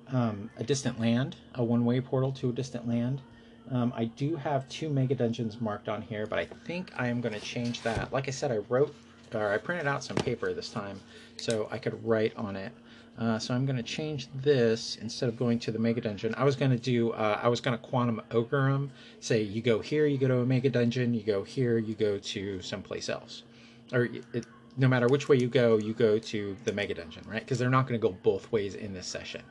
um, 0.08 0.50
a 0.56 0.64
distant 0.64 1.00
land, 1.00 1.36
a 1.54 1.62
one-way 1.62 2.00
portal 2.00 2.32
to 2.32 2.50
a 2.50 2.52
distant 2.52 2.88
land. 2.88 3.22
Um, 3.70 3.92
I 3.96 4.06
do 4.06 4.34
have 4.34 4.68
two 4.68 4.88
mega 4.88 5.14
dungeons 5.14 5.60
marked 5.60 5.88
on 5.88 6.02
here, 6.02 6.26
but 6.26 6.40
I 6.40 6.46
think 6.64 6.92
I 6.96 7.06
am 7.06 7.20
going 7.20 7.34
to 7.34 7.40
change 7.40 7.82
that. 7.82 8.12
Like 8.12 8.26
I 8.26 8.32
said, 8.32 8.50
I 8.50 8.58
wrote, 8.68 8.94
or 9.32 9.52
I 9.52 9.58
printed 9.58 9.86
out 9.86 10.02
some 10.02 10.16
paper 10.16 10.52
this 10.52 10.70
time, 10.70 11.00
so 11.36 11.68
I 11.70 11.78
could 11.78 12.04
write 12.04 12.36
on 12.36 12.56
it. 12.56 12.72
Uh, 13.18 13.38
so 13.38 13.54
I'm 13.54 13.64
going 13.64 13.76
to 13.76 13.82
change 13.82 14.28
this 14.34 14.96
instead 14.96 15.28
of 15.28 15.38
going 15.38 15.58
to 15.60 15.70
the 15.70 15.78
mega 15.78 16.00
dungeon. 16.00 16.34
I 16.36 16.44
was 16.44 16.56
going 16.56 16.72
to 16.72 16.76
do, 16.76 17.12
uh, 17.12 17.40
I 17.42 17.48
was 17.48 17.60
going 17.60 17.76
to 17.78 17.82
quantum 17.82 18.20
ogre 18.32 18.70
them. 18.70 18.90
Say 19.20 19.42
you 19.42 19.62
go 19.62 19.78
here, 19.78 20.06
you 20.06 20.18
go 20.18 20.28
to 20.28 20.40
a 20.40 20.46
mega 20.46 20.68
dungeon. 20.68 21.14
You 21.14 21.22
go 21.22 21.44
here, 21.44 21.78
you 21.78 21.94
go 21.94 22.18
to 22.18 22.60
someplace 22.60 23.08
else, 23.08 23.44
or 23.92 24.08
it, 24.32 24.46
no 24.76 24.88
matter 24.88 25.06
which 25.06 25.28
way 25.28 25.36
you 25.36 25.48
go, 25.48 25.78
you 25.78 25.94
go 25.94 26.18
to 26.18 26.56
the 26.64 26.72
mega 26.72 26.94
dungeon, 26.94 27.24
right? 27.26 27.40
Because 27.40 27.58
they're 27.58 27.70
not 27.70 27.86
going 27.86 27.98
to 27.98 28.06
go 28.06 28.14
both 28.22 28.50
ways 28.52 28.74
in 28.74 28.92
this 28.92 29.06
session. 29.06 29.42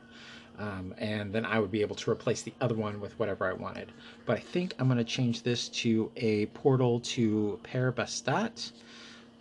Um, 0.58 0.94
and 0.98 1.32
then 1.32 1.44
I 1.44 1.58
would 1.58 1.70
be 1.70 1.82
able 1.82 1.96
to 1.96 2.10
replace 2.10 2.42
the 2.42 2.54
other 2.60 2.74
one 2.74 3.00
with 3.00 3.18
whatever 3.18 3.46
I 3.46 3.52
wanted. 3.52 3.92
But 4.24 4.38
I 4.38 4.40
think 4.40 4.74
I'm 4.78 4.86
going 4.86 4.98
to 4.98 5.04
change 5.04 5.42
this 5.42 5.68
to 5.68 6.10
a 6.16 6.46
portal 6.46 7.00
to 7.00 7.58
Per 7.62 7.92
Bastet. 7.92 8.72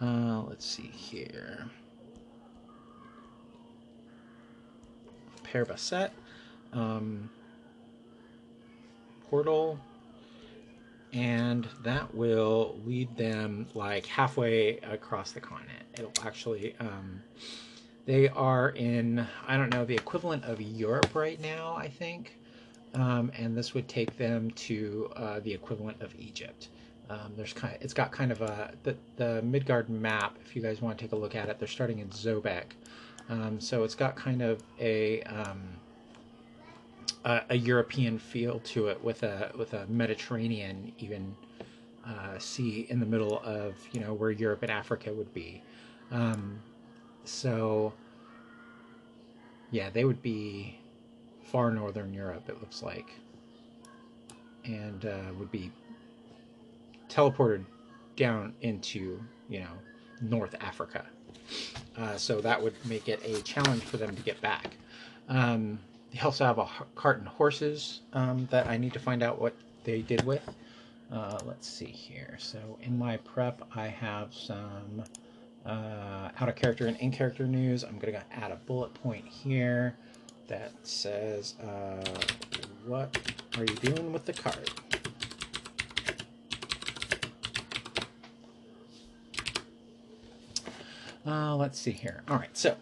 Uh, 0.02 0.42
let's 0.42 0.66
see 0.66 0.92
here. 0.94 1.70
Per 5.44 5.66
Bastet. 5.66 6.10
Um, 6.74 7.30
portal. 9.30 9.80
And 11.16 11.68
that 11.84 12.14
will 12.14 12.78
lead 12.86 13.16
them 13.16 13.68
like 13.74 14.06
halfway 14.06 14.78
across 14.80 15.32
the 15.32 15.40
continent. 15.40 15.86
It'll 15.98 16.12
actually. 16.24 16.76
Um, 16.80 17.22
they 18.06 18.30
are 18.30 18.70
in, 18.70 19.26
I 19.48 19.58
don't 19.58 19.74
know, 19.74 19.84
the 19.84 19.96
equivalent 19.96 20.44
of 20.44 20.62
Europe 20.62 21.16
right 21.16 21.42
now, 21.42 21.76
I 21.76 21.88
think. 21.88 22.38
Um, 22.94 23.32
and 23.38 23.58
this 23.58 23.74
would 23.74 23.88
take 23.88 24.18
them 24.18 24.52
to 24.52 25.12
uh, 25.16 25.40
the 25.40 25.54
equivalent 25.54 26.02
of 26.02 26.14
Egypt. 26.20 26.70
Um, 27.10 27.34
there's 27.36 27.54
kind 27.54 27.76
of, 27.76 27.82
it's 27.82 27.94
got 27.94 28.12
kind 28.12 28.32
of 28.32 28.42
a 28.42 28.74
the, 28.84 28.96
the 29.18 29.42
Midgard 29.42 29.90
map. 29.90 30.38
If 30.46 30.56
you 30.56 30.62
guys 30.62 30.82
want 30.82 30.98
to 30.98 31.04
take 31.04 31.12
a 31.12 31.16
look 31.16 31.36
at 31.36 31.50
it, 31.50 31.60
they're 31.60 31.68
starting 31.68 32.00
in 32.00 32.08
Zobeck, 32.10 32.66
um, 33.30 33.60
so 33.60 33.84
it's 33.84 33.96
got 33.96 34.16
kind 34.16 34.42
of 34.42 34.64
a, 34.80 35.22
um, 35.24 35.62
a, 37.24 37.42
a 37.50 37.56
European 37.56 38.18
feel 38.20 38.60
to 38.60 38.88
it 38.88 39.04
with 39.04 39.24
a 39.24 39.52
with 39.58 39.74
a 39.74 39.86
Mediterranean 39.88 40.92
even 41.00 41.36
uh, 42.06 42.38
sea 42.38 42.86
in 42.90 43.00
the 43.00 43.06
middle 43.06 43.40
of 43.44 43.76
you 43.92 44.00
know 44.00 44.14
where 44.14 44.32
Europe 44.32 44.62
and 44.64 44.72
Africa 44.72 45.14
would 45.14 45.34
be. 45.34 45.62
Um, 46.12 46.60
so, 47.24 47.94
yeah, 49.72 49.90
they 49.90 50.06
would 50.06 50.22
be 50.22 50.80
far 51.44 51.72
northern 51.72 52.14
Europe, 52.14 52.48
it 52.48 52.60
looks 52.62 52.84
like, 52.84 53.10
and 54.64 55.06
uh, 55.06 55.34
would 55.38 55.52
be 55.52 55.72
teleported 57.10 57.66
down 58.16 58.54
into, 58.62 59.20
you 59.50 59.60
know, 59.60 59.72
North 60.22 60.56
Africa. 60.62 61.06
Uh, 61.98 62.16
so 62.18 62.42
that 62.42 62.62
would 62.62 62.74
make 62.86 63.10
it 63.10 63.22
a 63.24 63.42
challenge 63.42 63.84
for 63.84 63.98
them 63.98 64.16
to 64.16 64.22
get 64.22 64.40
back. 64.42 64.78
Um, 65.28 65.80
they 66.16 66.22
also 66.22 66.46
have 66.46 66.60
a 66.60 66.68
cart 66.96 67.20
and 67.20 67.28
horses 67.28 68.00
um, 68.14 68.48
that 68.50 68.68
I 68.68 68.78
need 68.78 68.94
to 68.94 69.00
find 69.00 69.22
out 69.22 69.42
what 69.42 69.54
they 69.84 70.02
did 70.02 70.24
with. 70.26 70.48
Uh, 71.12 71.38
let's 71.46 71.68
see 71.68 71.86
here. 71.86 72.38
So 72.40 72.80
in 72.82 72.98
my 72.98 73.18
prep, 73.18 73.62
I 73.76 73.88
have 73.88 74.34
some 74.34 75.04
uh, 75.66 76.30
out 76.40 76.48
of 76.48 76.56
character 76.56 76.88
and 76.88 76.96
in 76.98 77.12
character 77.12 77.46
news. 77.46 77.84
I'm 77.84 78.00
going 78.00 78.14
to 78.14 78.24
add 78.32 78.52
a 78.52 78.56
bullet 78.56 78.94
point 78.94 79.26
here 79.28 79.98
that 80.48 80.72
says, 80.84 81.56
uh, 81.62 82.04
What 82.86 83.18
are 83.58 83.66
you 83.66 83.76
doing 83.76 84.14
with 84.14 84.24
the 84.24 84.34
card? 84.34 84.70
Uh, 91.28 91.56
let's 91.58 91.78
see 91.78 91.92
here. 91.92 92.24
All 92.30 92.38
right, 92.38 92.56
so 92.56 92.78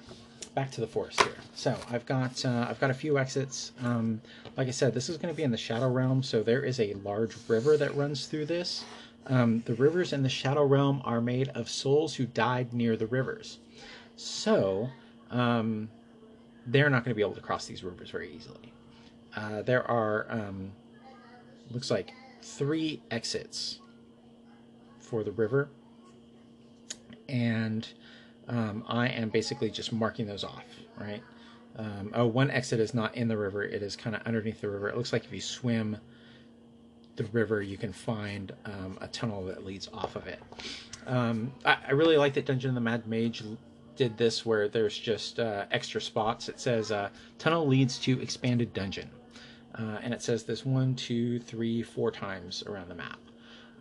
back 0.56 0.72
to 0.72 0.82
the 0.82 0.88
forest 0.88 1.22
here. 1.22 1.36
So 1.56 1.76
I've 1.90 2.06
got 2.06 2.44
uh, 2.46 2.68
I've 2.70 2.80
got 2.80 2.90
a 2.90 2.94
few 2.94 3.18
exits. 3.18 3.72
Um, 3.82 4.22
like 4.58 4.68
I 4.68 4.72
said, 4.72 4.94
this 4.94 5.10
is 5.10 5.18
going 5.18 5.34
to 5.34 5.38
be 5.38 5.44
in 5.44 5.52
the 5.52 5.58
Shadow 5.58 5.90
Realm, 5.90 6.24
so 6.24 6.44
there 6.44 6.64
is 6.64 6.80
a 6.80 6.94
large 6.96 7.36
river 7.48 7.78
that 7.78 7.96
runs 7.96 8.28
through 8.28 8.46
this. 8.46 8.86
Um, 9.28 9.64
the 9.66 9.74
rivers 9.76 10.14
in 10.14 10.22
the 10.22 10.30
Shadow 10.30 10.66
Realm 10.66 11.02
are 11.06 11.22
made 11.22 11.50
of 11.50 11.70
souls 11.70 12.16
who 12.16 12.26
died 12.26 12.74
near 12.74 12.98
the 12.98 13.08
rivers. 13.08 13.60
So, 14.16 14.90
um, 15.32 15.90
they're 16.68 16.90
not 16.90 17.04
going 17.04 17.12
to 17.12 17.16
be 17.16 17.22
able 17.22 17.36
to 17.36 17.42
cross 17.42 17.66
these 17.66 17.84
rivers 17.84 18.10
very 18.12 18.32
easily. 18.34 18.74
Uh, 19.36 19.62
there 19.62 19.90
are, 19.90 20.28
um, 20.30 20.72
looks 21.72 21.90
like, 21.90 22.14
three 22.42 23.02
exits 23.10 23.80
for 25.00 25.24
the 25.24 25.32
river. 25.32 25.70
And 27.30 27.88
um, 28.48 28.84
I 28.88 29.08
am 29.08 29.30
basically 29.30 29.70
just 29.70 29.94
marking 29.94 30.26
those 30.26 30.44
off, 30.44 30.66
right? 31.00 31.22
Um, 31.76 32.12
oh, 32.14 32.28
one 32.28 32.52
exit 32.52 32.80
is 32.80 32.94
not 32.94 33.16
in 33.16 33.28
the 33.28 33.38
river, 33.38 33.64
it 33.64 33.82
is 33.82 33.96
kind 33.96 34.16
of 34.16 34.22
underneath 34.24 34.62
the 34.62 34.70
river. 34.70 34.90
It 34.90 34.98
looks 34.98 35.14
like 35.14 35.26
if 35.26 35.34
you 35.34 35.42
swim 35.42 35.98
the 37.16 37.26
river, 37.26 37.62
you 37.62 37.78
can 37.78 37.94
find 37.94 38.52
um, 38.66 38.98
a 39.02 39.08
tunnel 39.08 39.44
that 39.46 39.66
leads 39.66 39.88
off 39.94 40.16
of 40.16 40.28
it. 40.28 40.40
Um, 41.06 41.52
I, 41.66 41.78
I, 41.88 41.92
really 41.92 42.18
like 42.18 42.34
that 42.36 42.46
Dungeon 42.46 42.70
of 42.70 42.76
the 42.76 42.82
Mad 42.82 43.08
Mage 43.08 43.44
did 43.96 44.18
this 44.18 44.46
where 44.46 44.68
there's 44.68 44.98
just 44.98 45.40
uh, 45.40 45.66
extra 45.72 46.02
spots. 46.02 46.50
It 46.50 46.60
says 46.60 46.92
uh, 46.92 47.10
tunnel 47.38 47.68
leads 47.68 48.00
to 48.00 48.22
expanded 48.22 48.74
dungeon. 48.74 49.10
Uh, 49.76 49.98
and 50.02 50.14
it 50.14 50.22
says 50.22 50.44
this 50.44 50.66
one, 50.66 50.96
two, 50.96 51.40
three, 51.40 51.82
four 51.82 52.12
times 52.12 52.64
around 52.68 52.90
the 52.90 52.96
map. 52.96 53.20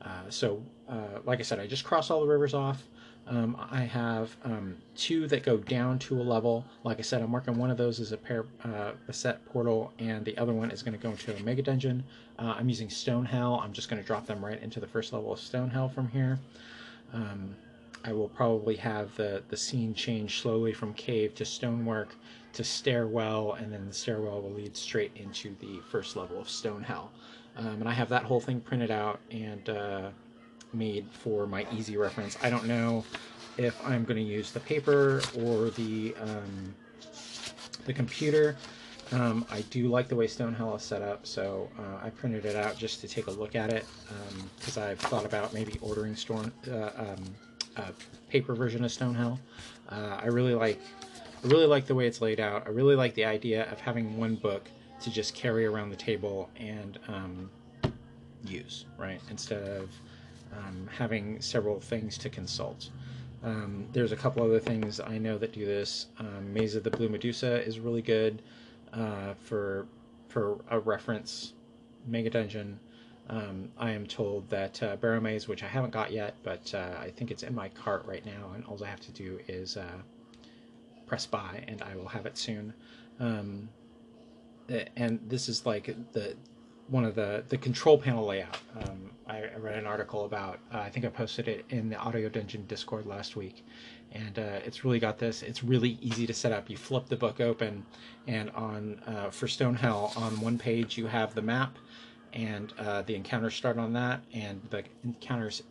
Uh, 0.00 0.28
so, 0.30 0.62
uh, 0.88 1.20
like 1.24 1.38
I 1.38 1.42
said, 1.42 1.60
I 1.60 1.66
just 1.66 1.84
cross 1.84 2.10
all 2.10 2.20
the 2.20 2.26
rivers 2.26 2.54
off. 2.54 2.82
Um, 3.26 3.56
I 3.70 3.82
have 3.82 4.36
um, 4.44 4.76
two 4.96 5.28
that 5.28 5.44
go 5.44 5.56
down 5.56 5.98
to 6.00 6.20
a 6.20 6.22
level. 6.22 6.64
Like 6.82 6.98
I 6.98 7.02
said, 7.02 7.22
I'm 7.22 7.30
marking 7.30 7.56
one 7.56 7.70
of 7.70 7.76
those 7.76 8.00
as 8.00 8.12
a 8.12 8.16
pair 8.16 8.46
uh, 8.64 8.92
a 9.08 9.12
set 9.12 9.44
portal, 9.46 9.92
and 9.98 10.24
the 10.24 10.36
other 10.38 10.52
one 10.52 10.70
is 10.70 10.82
going 10.82 10.98
to 10.98 11.02
go 11.02 11.10
into 11.10 11.34
a 11.34 11.40
mega 11.42 11.62
dungeon. 11.62 12.02
Uh, 12.38 12.54
I'm 12.58 12.68
using 12.68 12.88
Stonehell. 12.88 13.62
I'm 13.62 13.72
just 13.72 13.88
going 13.88 14.02
to 14.02 14.06
drop 14.06 14.26
them 14.26 14.44
right 14.44 14.60
into 14.60 14.80
the 14.80 14.86
first 14.86 15.12
level 15.12 15.32
of 15.32 15.38
Stonehell 15.38 15.94
from 15.94 16.08
here. 16.08 16.38
Um, 17.12 17.54
I 18.04 18.12
will 18.12 18.28
probably 18.28 18.76
have 18.76 19.14
the, 19.16 19.42
the 19.48 19.56
scene 19.56 19.94
change 19.94 20.40
slowly 20.40 20.72
from 20.72 20.92
cave 20.94 21.34
to 21.36 21.44
stonework 21.44 22.16
to 22.54 22.64
stairwell, 22.64 23.52
and 23.54 23.72
then 23.72 23.86
the 23.86 23.94
stairwell 23.94 24.42
will 24.42 24.50
lead 24.50 24.76
straight 24.76 25.12
into 25.14 25.54
the 25.60 25.80
first 25.90 26.16
level 26.16 26.40
of 26.40 26.48
Stonehell. 26.48 27.08
Um, 27.56 27.80
and 27.80 27.88
I 27.88 27.92
have 27.92 28.08
that 28.08 28.24
whole 28.24 28.40
thing 28.40 28.60
printed 28.60 28.90
out 28.90 29.20
and 29.30 29.68
uh, 29.68 30.10
made 30.74 31.06
for 31.10 31.46
my 31.46 31.66
easy 31.72 31.96
reference. 31.96 32.36
I 32.42 32.50
don't 32.50 32.66
know 32.66 33.04
if 33.58 33.78
I'm 33.86 34.04
going 34.04 34.16
to 34.16 34.22
use 34.22 34.52
the 34.52 34.60
paper 34.60 35.20
or 35.38 35.70
the 35.70 36.14
um, 36.20 36.74
the 37.84 37.92
computer. 37.92 38.56
Um, 39.12 39.44
I 39.50 39.60
do 39.62 39.88
like 39.88 40.08
the 40.08 40.16
way 40.16 40.26
Stonehell 40.26 40.74
is 40.76 40.82
set 40.82 41.02
up, 41.02 41.26
so 41.26 41.68
uh, 41.78 42.06
I 42.06 42.08
printed 42.10 42.46
it 42.46 42.56
out 42.56 42.78
just 42.78 43.00
to 43.02 43.08
take 43.08 43.26
a 43.26 43.30
look 43.30 43.54
at 43.54 43.70
it 43.70 43.84
because 44.56 44.78
um, 44.78 44.84
I've 44.84 45.00
thought 45.00 45.26
about 45.26 45.52
maybe 45.52 45.78
ordering 45.82 46.16
store, 46.16 46.44
uh, 46.70 46.90
um, 46.96 47.22
a 47.76 47.92
paper 48.30 48.54
version 48.54 48.84
of 48.84 48.90
Stonehell. 48.90 49.38
Uh, 49.90 50.18
I 50.22 50.26
really 50.26 50.54
like 50.54 50.80
I 51.44 51.48
really 51.48 51.66
like 51.66 51.86
the 51.86 51.94
way 51.94 52.06
it's 52.06 52.20
laid 52.20 52.40
out. 52.40 52.66
I 52.66 52.70
really 52.70 52.94
like 52.94 53.14
the 53.14 53.24
idea 53.24 53.70
of 53.70 53.80
having 53.80 54.16
one 54.16 54.36
book 54.36 54.68
to 55.02 55.10
just 55.10 55.34
carry 55.34 55.66
around 55.66 55.90
the 55.90 55.96
table 55.96 56.48
and 56.56 56.98
um, 57.08 57.50
use, 58.44 58.86
right? 58.96 59.20
Instead 59.28 59.62
of 59.64 59.90
um, 60.52 60.88
having 60.96 61.40
several 61.40 61.80
things 61.80 62.18
to 62.18 62.28
consult. 62.28 62.90
Um, 63.42 63.88
there's 63.92 64.12
a 64.12 64.16
couple 64.16 64.42
other 64.42 64.60
things 64.60 65.00
I 65.00 65.18
know 65.18 65.36
that 65.38 65.52
do 65.52 65.64
this. 65.66 66.06
Um, 66.18 66.52
Maze 66.52 66.74
of 66.76 66.84
the 66.84 66.90
Blue 66.90 67.08
Medusa 67.08 67.64
is 67.64 67.80
really 67.80 68.02
good 68.02 68.42
uh, 68.92 69.34
for 69.40 69.86
for 70.28 70.58
a 70.70 70.78
reference 70.78 71.52
mega 72.06 72.30
dungeon. 72.30 72.78
Um, 73.28 73.70
I 73.78 73.90
am 73.90 74.06
told 74.06 74.48
that 74.50 74.82
uh, 74.82 74.96
Barrowmaze, 74.96 75.46
which 75.48 75.62
I 75.62 75.68
haven't 75.68 75.92
got 75.92 76.12
yet, 76.12 76.34
but 76.42 76.72
uh, 76.74 76.96
I 77.00 77.10
think 77.10 77.30
it's 77.30 77.42
in 77.42 77.54
my 77.54 77.68
cart 77.68 78.04
right 78.06 78.24
now, 78.24 78.52
and 78.54 78.64
all 78.64 78.82
I 78.82 78.88
have 78.88 79.00
to 79.00 79.12
do 79.12 79.38
is 79.48 79.76
uh, 79.76 79.98
press 81.06 81.26
buy, 81.26 81.64
and 81.68 81.82
I 81.82 81.94
will 81.96 82.08
have 82.08 82.26
it 82.26 82.36
soon. 82.36 82.74
Um, 83.20 83.68
and 84.96 85.20
this 85.28 85.48
is 85.48 85.66
like 85.66 85.94
the 86.12 86.36
one 86.92 87.04
of 87.06 87.14
the 87.14 87.42
the 87.48 87.56
control 87.56 87.98
panel 87.98 88.26
layout. 88.26 88.58
Um, 88.76 89.10
I, 89.26 89.48
read 89.56 89.78
an 89.78 89.86
article 89.86 90.26
about. 90.26 90.60
Uh, 90.72 90.78
I 90.78 90.90
think 90.90 91.06
I 91.06 91.08
posted 91.08 91.48
it 91.48 91.64
in 91.70 91.88
the 91.88 91.96
Audio 91.96 92.28
Dungeon 92.28 92.66
Discord 92.66 93.06
last 93.06 93.34
week, 93.34 93.64
and 94.12 94.38
uh, 94.38 94.60
it's 94.66 94.84
really 94.84 94.98
got 94.98 95.18
this. 95.18 95.42
It's 95.42 95.64
really 95.64 95.98
easy 96.02 96.26
to 96.26 96.34
set 96.34 96.52
up. 96.52 96.68
You 96.68 96.76
flip 96.76 97.06
the 97.06 97.16
book 97.16 97.40
open, 97.40 97.86
and 98.26 98.50
on 98.50 99.00
uh, 99.06 99.30
for 99.30 99.46
Stonehell 99.46 100.14
on 100.18 100.38
one 100.40 100.58
page 100.58 100.98
you 100.98 101.06
have 101.06 101.34
the 101.34 101.40
map, 101.40 101.78
and 102.34 102.74
uh, 102.78 103.02
the 103.02 103.14
encounters 103.14 103.54
start 103.54 103.78
on 103.78 103.94
that, 103.94 104.22
and 104.34 104.60
the 104.68 104.84
encounters 105.02 105.62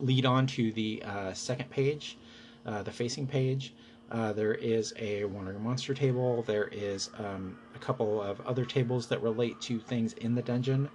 lead 0.00 0.26
on 0.26 0.48
to 0.48 0.72
the 0.72 1.00
uh, 1.04 1.32
second 1.32 1.70
page, 1.70 2.18
uh, 2.66 2.82
the 2.82 2.90
facing 2.90 3.28
page. 3.28 3.72
Uh, 4.10 4.32
there 4.32 4.54
is 4.54 4.92
a 4.98 5.24
Wandering 5.24 5.62
Monster 5.62 5.94
table. 5.94 6.42
There 6.42 6.68
is 6.70 7.10
um, 7.18 7.58
a 7.74 7.78
couple 7.78 8.20
of 8.22 8.40
other 8.42 8.64
tables 8.64 9.06
that 9.08 9.22
relate 9.22 9.60
to 9.62 9.78
things 9.80 10.12
in 10.14 10.34
the 10.34 10.42
dungeon. 10.42 10.88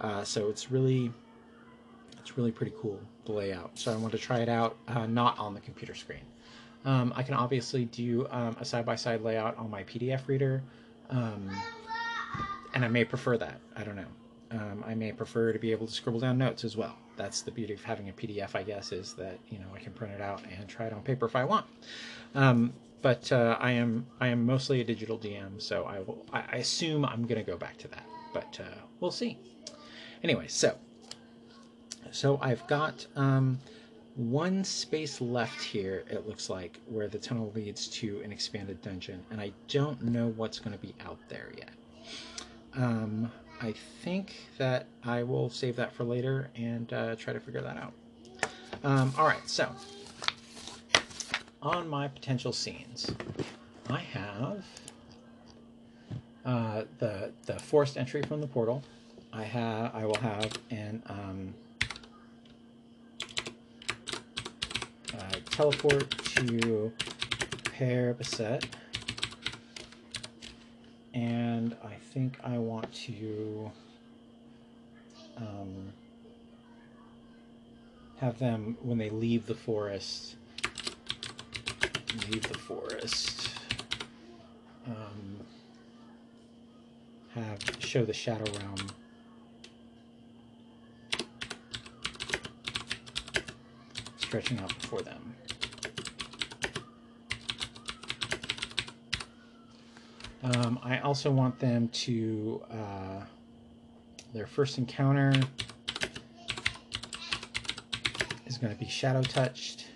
Uh, 0.00 0.24
so 0.24 0.48
it's 0.48 0.70
really, 0.70 1.12
it's 2.18 2.36
really 2.36 2.50
pretty 2.50 2.72
cool 2.80 3.00
the 3.26 3.32
layout. 3.32 3.70
So 3.78 3.92
I 3.92 3.96
want 3.96 4.12
to 4.12 4.18
try 4.18 4.38
it 4.38 4.48
out, 4.48 4.76
uh, 4.88 5.06
not 5.06 5.38
on 5.38 5.54
the 5.54 5.60
computer 5.60 5.94
screen. 5.94 6.24
Um, 6.84 7.12
I 7.16 7.22
can 7.22 7.34
obviously 7.34 7.86
do 7.86 8.26
um, 8.30 8.56
a 8.60 8.64
side-by-side 8.64 9.22
layout 9.22 9.56
on 9.56 9.70
my 9.70 9.84
PDF 9.84 10.26
reader, 10.28 10.62
um, 11.08 11.50
and 12.74 12.84
I 12.84 12.88
may 12.88 13.04
prefer 13.04 13.38
that. 13.38 13.58
I 13.74 13.84
don't 13.84 13.96
know. 13.96 14.04
Um, 14.50 14.84
I 14.86 14.94
may 14.94 15.12
prefer 15.12 15.52
to 15.52 15.58
be 15.58 15.72
able 15.72 15.86
to 15.86 15.92
scribble 15.92 16.20
down 16.20 16.36
notes 16.36 16.62
as 16.62 16.76
well. 16.76 16.96
That's 17.16 17.42
the 17.42 17.50
beauty 17.50 17.74
of 17.74 17.82
having 17.82 18.08
a 18.08 18.12
PDF, 18.12 18.54
I 18.54 18.62
guess, 18.62 18.92
is 18.92 19.14
that 19.14 19.38
you 19.48 19.58
know 19.58 19.66
I 19.74 19.78
can 19.78 19.92
print 19.92 20.14
it 20.14 20.20
out 20.20 20.42
and 20.58 20.68
try 20.68 20.86
it 20.86 20.92
on 20.92 21.02
paper 21.02 21.26
if 21.26 21.36
I 21.36 21.44
want. 21.44 21.66
Um, 22.34 22.72
but 23.02 23.30
uh, 23.32 23.56
I 23.60 23.72
am 23.72 24.06
I 24.20 24.28
am 24.28 24.46
mostly 24.46 24.80
a 24.80 24.84
digital 24.84 25.18
DM, 25.18 25.60
so 25.60 25.84
I 25.84 26.00
will 26.00 26.24
I, 26.32 26.40
assume 26.56 27.04
I'm 27.04 27.26
going 27.26 27.42
to 27.44 27.48
go 27.48 27.56
back 27.56 27.76
to 27.78 27.88
that, 27.88 28.06
but 28.32 28.58
uh, 28.60 28.78
we'll 29.00 29.10
see. 29.10 29.38
Anyway, 30.22 30.46
so 30.48 30.76
so 32.10 32.38
I've 32.40 32.66
got 32.66 33.06
um, 33.14 33.58
one 34.16 34.64
space 34.64 35.20
left 35.20 35.62
here. 35.62 36.04
It 36.08 36.26
looks 36.26 36.48
like 36.48 36.80
where 36.86 37.08
the 37.08 37.18
tunnel 37.18 37.52
leads 37.54 37.88
to 37.88 38.20
an 38.24 38.32
expanded 38.32 38.80
dungeon, 38.80 39.22
and 39.30 39.40
I 39.40 39.52
don't 39.68 40.02
know 40.02 40.28
what's 40.36 40.58
going 40.58 40.72
to 40.72 40.80
be 40.80 40.94
out 41.04 41.18
there 41.28 41.52
yet. 41.58 41.72
Um, 42.74 43.30
I 43.64 43.72
think 44.02 44.36
that 44.58 44.88
I 45.02 45.22
will 45.22 45.48
save 45.48 45.76
that 45.76 45.90
for 45.90 46.04
later 46.04 46.50
and 46.54 46.92
uh, 46.92 47.16
try 47.16 47.32
to 47.32 47.40
figure 47.40 47.62
that 47.62 47.78
out. 47.78 47.94
Um, 48.82 49.10
all 49.16 49.24
right, 49.24 49.48
so 49.48 49.70
on 51.62 51.88
my 51.88 52.08
potential 52.08 52.52
scenes, 52.52 53.10
I 53.88 54.00
have 54.00 54.66
uh, 56.44 56.82
the 56.98 57.32
the 57.46 57.58
forced 57.58 57.96
entry 57.96 58.22
from 58.22 58.42
the 58.42 58.46
portal. 58.46 58.82
I 59.32 59.44
have 59.44 59.94
I 59.94 60.04
will 60.04 60.20
have 60.20 60.52
an 60.70 61.02
um, 61.06 61.54
uh, 65.18 65.36
teleport 65.46 66.10
to 66.10 66.92
Per 67.78 68.12
Bastet 68.12 68.66
and 71.14 71.76
I 71.84 71.94
think 71.94 72.36
I 72.42 72.58
want 72.58 72.92
to 73.06 73.70
um, 75.36 75.92
have 78.18 78.38
them 78.38 78.76
when 78.82 78.98
they 78.98 79.10
leave 79.10 79.46
the 79.46 79.54
forest 79.54 80.36
leave 82.30 82.42
the 82.48 82.58
forest 82.58 83.50
um, 84.86 85.40
have 87.34 87.58
show 87.78 88.04
the 88.04 88.12
shadow 88.12 88.50
realm. 88.60 88.88
Stretching 94.16 94.58
out 94.58 94.68
before 94.80 95.02
them 95.02 95.34
Um, 100.44 100.78
I 100.82 100.98
also 100.98 101.30
want 101.30 101.58
them 101.58 101.88
to, 101.88 102.62
uh, 102.70 103.22
their 104.34 104.46
first 104.46 104.76
encounter 104.76 105.32
is 108.44 108.58
going 108.58 108.74
to 108.74 108.78
be 108.78 108.86
shadow 108.86 109.22
touched. 109.22 109.86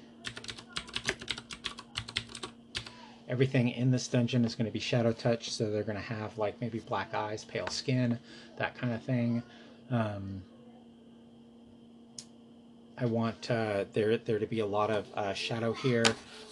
Everything 3.29 3.69
in 3.69 3.91
this 3.91 4.09
dungeon 4.09 4.47
is 4.47 4.55
going 4.55 4.65
to 4.65 4.73
be 4.73 4.79
shadow 4.79 5.13
touched, 5.13 5.53
so 5.53 5.71
they're 5.71 5.83
going 5.83 5.97
to 5.99 6.03
have 6.03 6.39
like 6.39 6.59
maybe 6.63 6.79
black 6.79 7.13
eyes, 7.13 7.45
pale 7.45 7.67
skin, 7.67 8.19
that 8.57 8.75
kind 8.75 8.95
of 8.95 9.03
thing. 9.03 9.43
Um, 9.91 10.43
I 12.97 13.05
want 13.05 13.51
uh, 13.51 13.85
there 13.93 14.17
there 14.17 14.39
to 14.39 14.47
be 14.47 14.61
a 14.61 14.67
lot 14.67 14.91
of 14.91 15.07
uh, 15.15 15.35
shadow 15.35 15.75
here. 15.75 16.07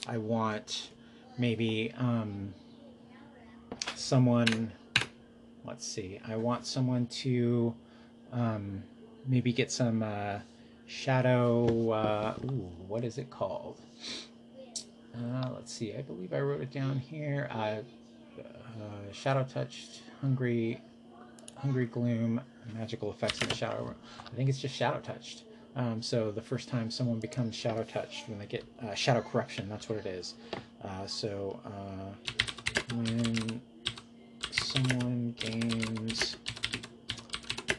I 0.07 0.19
want 0.19 0.91
maybe 1.39 1.93
um, 1.97 2.53
someone, 4.07 4.73
let's 5.65 5.85
see, 5.85 6.21
I 6.27 6.37
want 6.37 6.65
someone 6.65 7.07
to 7.07 7.75
um, 8.33 8.85
maybe 9.27 9.53
get 9.53 9.73
some 9.73 10.01
uh, 10.01 10.39
shadow, 10.87 11.91
uh, 11.91 12.35
ooh, 12.45 12.71
what 12.87 13.03
is 13.03 13.19
it 13.19 13.31
called? 13.31 13.81
Uh, 15.13 15.51
let's 15.53 15.73
see, 15.73 15.93
I 15.97 16.03
believe 16.03 16.33
I 16.33 16.39
wrote 16.39 16.61
it 16.61 16.71
down 16.71 17.01
here. 17.01 17.49
Uh, 17.51 17.79
uh, 18.39 19.13
shadow 19.13 19.43
touched, 19.43 20.03
hungry, 20.21 20.81
hungry 21.57 21.87
gloom, 21.87 22.41
magical 22.75 23.11
effects 23.11 23.43
in 23.43 23.49
the 23.49 23.57
shadow. 23.57 23.93
I 24.25 24.37
think 24.37 24.49
it's 24.49 24.61
just 24.61 24.77
shadow 24.77 25.01
touched. 25.01 25.43
Um, 25.75 26.01
so 26.01 26.31
the 26.31 26.43
first 26.43 26.69
time 26.69 26.93
someone 26.93 27.19
becomes 27.19 27.57
shadow 27.57 27.83
touched, 27.83 28.29
when 28.29 28.39
they 28.39 28.47
get 28.47 28.65
uh, 28.85 28.95
shadow 28.95 29.21
corruption, 29.21 29.69
that's 29.69 29.89
what 29.89 29.99
it 29.99 30.07
is. 30.07 30.35
So 31.09 31.59
when 32.95 33.61
someone 34.67 35.35
gains 35.39 36.37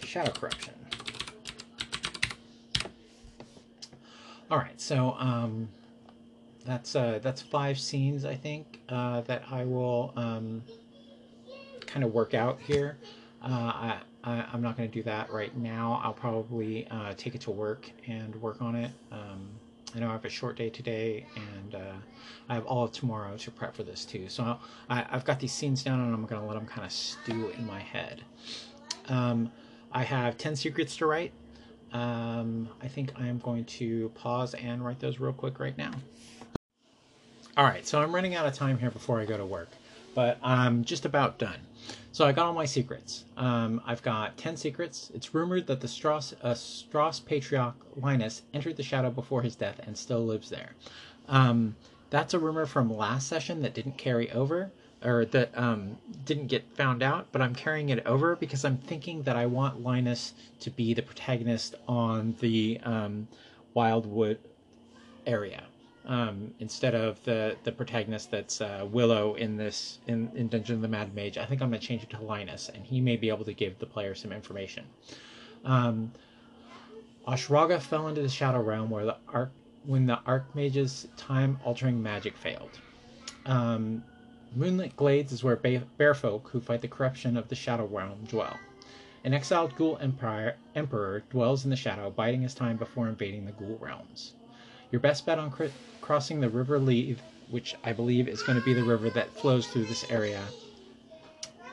shadow 0.03 0.31
corruption. 0.31 0.73
All 4.49 4.57
right, 4.57 4.79
so 4.79 5.15
um, 5.19 5.67
that's 6.65 6.95
uh, 6.95 7.19
that's 7.21 7.41
five 7.41 7.77
scenes 7.77 8.23
I 8.23 8.35
think 8.35 8.79
uh, 8.87 9.21
that 9.21 9.43
I 9.51 9.65
will 9.65 10.13
um, 10.15 10.63
kind 11.85 12.05
of 12.05 12.13
work 12.13 12.33
out 12.33 12.59
here. 12.61 12.97
Uh, 13.43 13.47
I, 13.49 13.99
I 14.23 14.45
am 14.53 14.61
not 14.61 14.77
going 14.77 14.89
to 14.89 14.93
do 14.93 15.03
that 15.03 15.31
right 15.31 15.55
now. 15.57 16.01
I'll 16.03 16.13
probably 16.13 16.87
uh, 16.87 17.13
take 17.17 17.35
it 17.35 17.41
to 17.41 17.51
work 17.51 17.89
and 18.07 18.33
work 18.37 18.61
on 18.61 18.75
it. 18.75 18.91
Um, 19.11 19.49
I 19.95 19.99
know 19.99 20.09
I 20.09 20.13
have 20.13 20.25
a 20.25 20.29
short 20.29 20.57
day 20.57 20.69
today, 20.69 21.25
and 21.35 21.75
uh, 21.75 21.93
I 22.49 22.53
have 22.53 22.65
all 22.65 22.83
of 22.83 22.91
tomorrow 22.91 23.37
to 23.37 23.51
prep 23.51 23.75
for 23.75 23.83
this 23.83 24.05
too. 24.05 24.27
So 24.27 24.57
I, 24.89 25.05
have 25.09 25.25
got 25.25 25.39
these 25.39 25.53
scenes 25.53 25.83
down, 25.83 26.01
and 26.01 26.13
I'm 26.13 26.25
going 26.25 26.41
to 26.41 26.47
let 26.47 26.55
them 26.55 26.65
kind 26.65 26.85
of 26.85 26.91
stew 26.91 27.49
in 27.57 27.65
my 27.65 27.79
head. 27.79 28.21
Um, 29.07 29.51
I 29.91 30.03
have 30.03 30.37
10 30.37 30.55
secrets 30.55 30.97
to 30.97 31.05
write. 31.05 31.31
Um, 31.93 32.69
I 32.81 32.87
think 32.87 33.13
I 33.17 33.27
am 33.27 33.39
going 33.39 33.63
to 33.65 34.09
pause 34.09 34.53
and 34.53 34.83
write 34.83 34.99
those 34.99 35.19
real 35.19 35.33
quick 35.33 35.59
right 35.59 35.77
now. 35.77 35.91
All 37.55 37.63
right, 37.63 37.87
so 37.87 38.01
I'm 38.01 38.13
running 38.13 38.35
out 38.35 38.45
of 38.45 38.53
time 38.53 38.77
here 38.77 38.91
before 38.91 39.19
I 39.19 39.25
go 39.25 39.37
to 39.37 39.45
work, 39.45 39.69
but 40.13 40.37
I'm 40.43 40.83
just 40.83 41.05
about 41.05 41.39
done. 41.39 41.59
So 42.17 42.25
I 42.25 42.31
got 42.31 42.47
all 42.47 42.53
my 42.53 42.65
secrets. 42.65 43.25
Um, 43.37 43.79
I've 43.85 44.01
got 44.01 44.37
10 44.37 44.57
secrets. 44.57 45.11
It's 45.13 45.35
rumored 45.35 45.67
that 45.67 45.81
the 45.81 45.87
Strauss, 45.87 46.33
uh, 46.41 46.55
Strauss 46.55 47.19
patriarch 47.19 47.75
Linus 47.95 48.41
entered 48.55 48.77
the 48.77 48.81
shadow 48.81 49.11
before 49.11 49.43
his 49.43 49.55
death 49.55 49.79
and 49.85 49.95
still 49.95 50.25
lives 50.25 50.49
there. 50.49 50.71
Um, 51.27 51.75
that's 52.09 52.33
a 52.33 52.39
rumor 52.39 52.65
from 52.65 52.91
last 52.91 53.27
session 53.27 53.61
that 53.61 53.75
didn't 53.75 53.99
carry 53.99 54.31
over, 54.31 54.71
or 55.03 55.25
that 55.25 55.55
um, 55.55 55.99
didn't 56.25 56.47
get 56.47 56.75
found 56.75 57.03
out, 57.03 57.27
but 57.31 57.43
I'm 57.43 57.53
carrying 57.53 57.89
it 57.89 58.03
over 58.07 58.35
because 58.35 58.65
I'm 58.65 58.79
thinking 58.79 59.21
that 59.21 59.35
I 59.35 59.45
want 59.45 59.83
Linus 59.83 60.33
to 60.61 60.71
be 60.71 60.95
the 60.95 61.03
protagonist 61.03 61.75
on 61.87 62.35
the 62.39 62.79
um, 62.83 63.27
Wyllowwood 63.75 64.37
area 65.27 65.65
um, 66.07 66.53
instead 66.59 66.95
of 66.95 67.23
the 67.25 67.55
the 67.63 67.71
protagonist 67.71 68.31
that's 68.31 68.61
uh, 68.61 68.87
Wyllow 68.89 69.35
in 69.35 69.57
this 69.57 69.99
in, 70.07 70.31
in 70.35 70.47
Dungeon 70.47 70.75
of 70.75 70.81
the 70.81 70.87
Mad 70.87 71.13
Mage. 71.13 71.37
I 71.37 71.45
think 71.45 71.61
I'm 71.61 71.69
gonna 71.69 71.79
change 71.79 72.03
it 72.03 72.09
to 72.11 72.21
Linus, 72.21 72.69
and 72.73 72.83
he 72.85 73.01
may 73.01 73.17
be 73.17 73.29
able 73.29 73.45
to 73.45 73.53
give 73.53 73.77
the 73.77 73.85
player 73.85 74.15
some 74.15 74.31
information. 74.31 74.85
Um, 75.65 76.11
Ashraga 77.27 77.81
fell 77.81 78.07
into 78.07 78.21
the 78.21 78.29
Shadow 78.29 78.61
Realm 78.61 78.89
where 78.89 79.05
the 79.05 79.17
arc 79.27 79.51
when 79.85 80.05
the 80.05 80.19
Archmage's 80.25 81.07
time-altering 81.17 82.01
magic 82.01 82.35
failed. 82.35 82.79
Um, 83.45 84.03
Moonlit 84.55 84.95
Glades 84.95 85.31
is 85.31 85.43
where 85.43 85.55
ba- 85.55 85.83
bearfolk 85.97 86.49
who 86.49 86.59
fight 86.59 86.81
the 86.81 86.87
corruption 86.87 87.37
of 87.37 87.47
the 87.47 87.55
Shadow 87.55 87.85
Realm 87.85 88.25
dwell. 88.27 88.57
An 89.23 89.33
exiled 89.33 89.75
ghoul 89.75 89.97
empire, 89.99 90.55
emperor 90.75 91.23
dwells 91.29 91.63
in 91.65 91.69
the 91.69 91.75
shadow, 91.75 92.09
biding 92.09 92.41
his 92.41 92.53
time 92.53 92.77
before 92.77 93.09
invading 93.09 93.45
the 93.45 93.51
ghoul 93.51 93.77
realms. 93.81 94.33
Your 94.91 95.01
best 95.01 95.25
bet 95.25 95.39
on 95.39 95.51
cr- 95.51 95.65
crossing 96.01 96.39
the 96.39 96.49
River 96.49 96.79
Lethe, 96.79 97.19
which 97.49 97.75
I 97.83 97.93
believe 97.93 98.27
is 98.27 98.41
going 98.43 98.57
to 98.57 98.65
be 98.65 98.73
the 98.73 98.83
river 98.83 99.09
that 99.09 99.33
flows 99.33 99.67
through 99.67 99.85
this 99.85 100.05
area, 100.09 100.43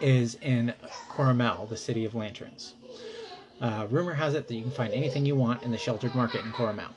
is 0.00 0.36
in 0.42 0.74
Corremel, 1.08 1.68
the 1.68 1.76
city 1.76 2.04
of 2.04 2.14
lanterns. 2.14 2.74
Uh, 3.60 3.86
rumor 3.88 4.14
has 4.14 4.34
it 4.34 4.48
that 4.48 4.54
you 4.54 4.62
can 4.62 4.70
find 4.70 4.92
anything 4.92 5.24
you 5.24 5.36
want 5.36 5.62
in 5.62 5.70
the 5.70 5.78
sheltered 5.78 6.14
market 6.14 6.44
in 6.44 6.52
Corremel. 6.52 6.90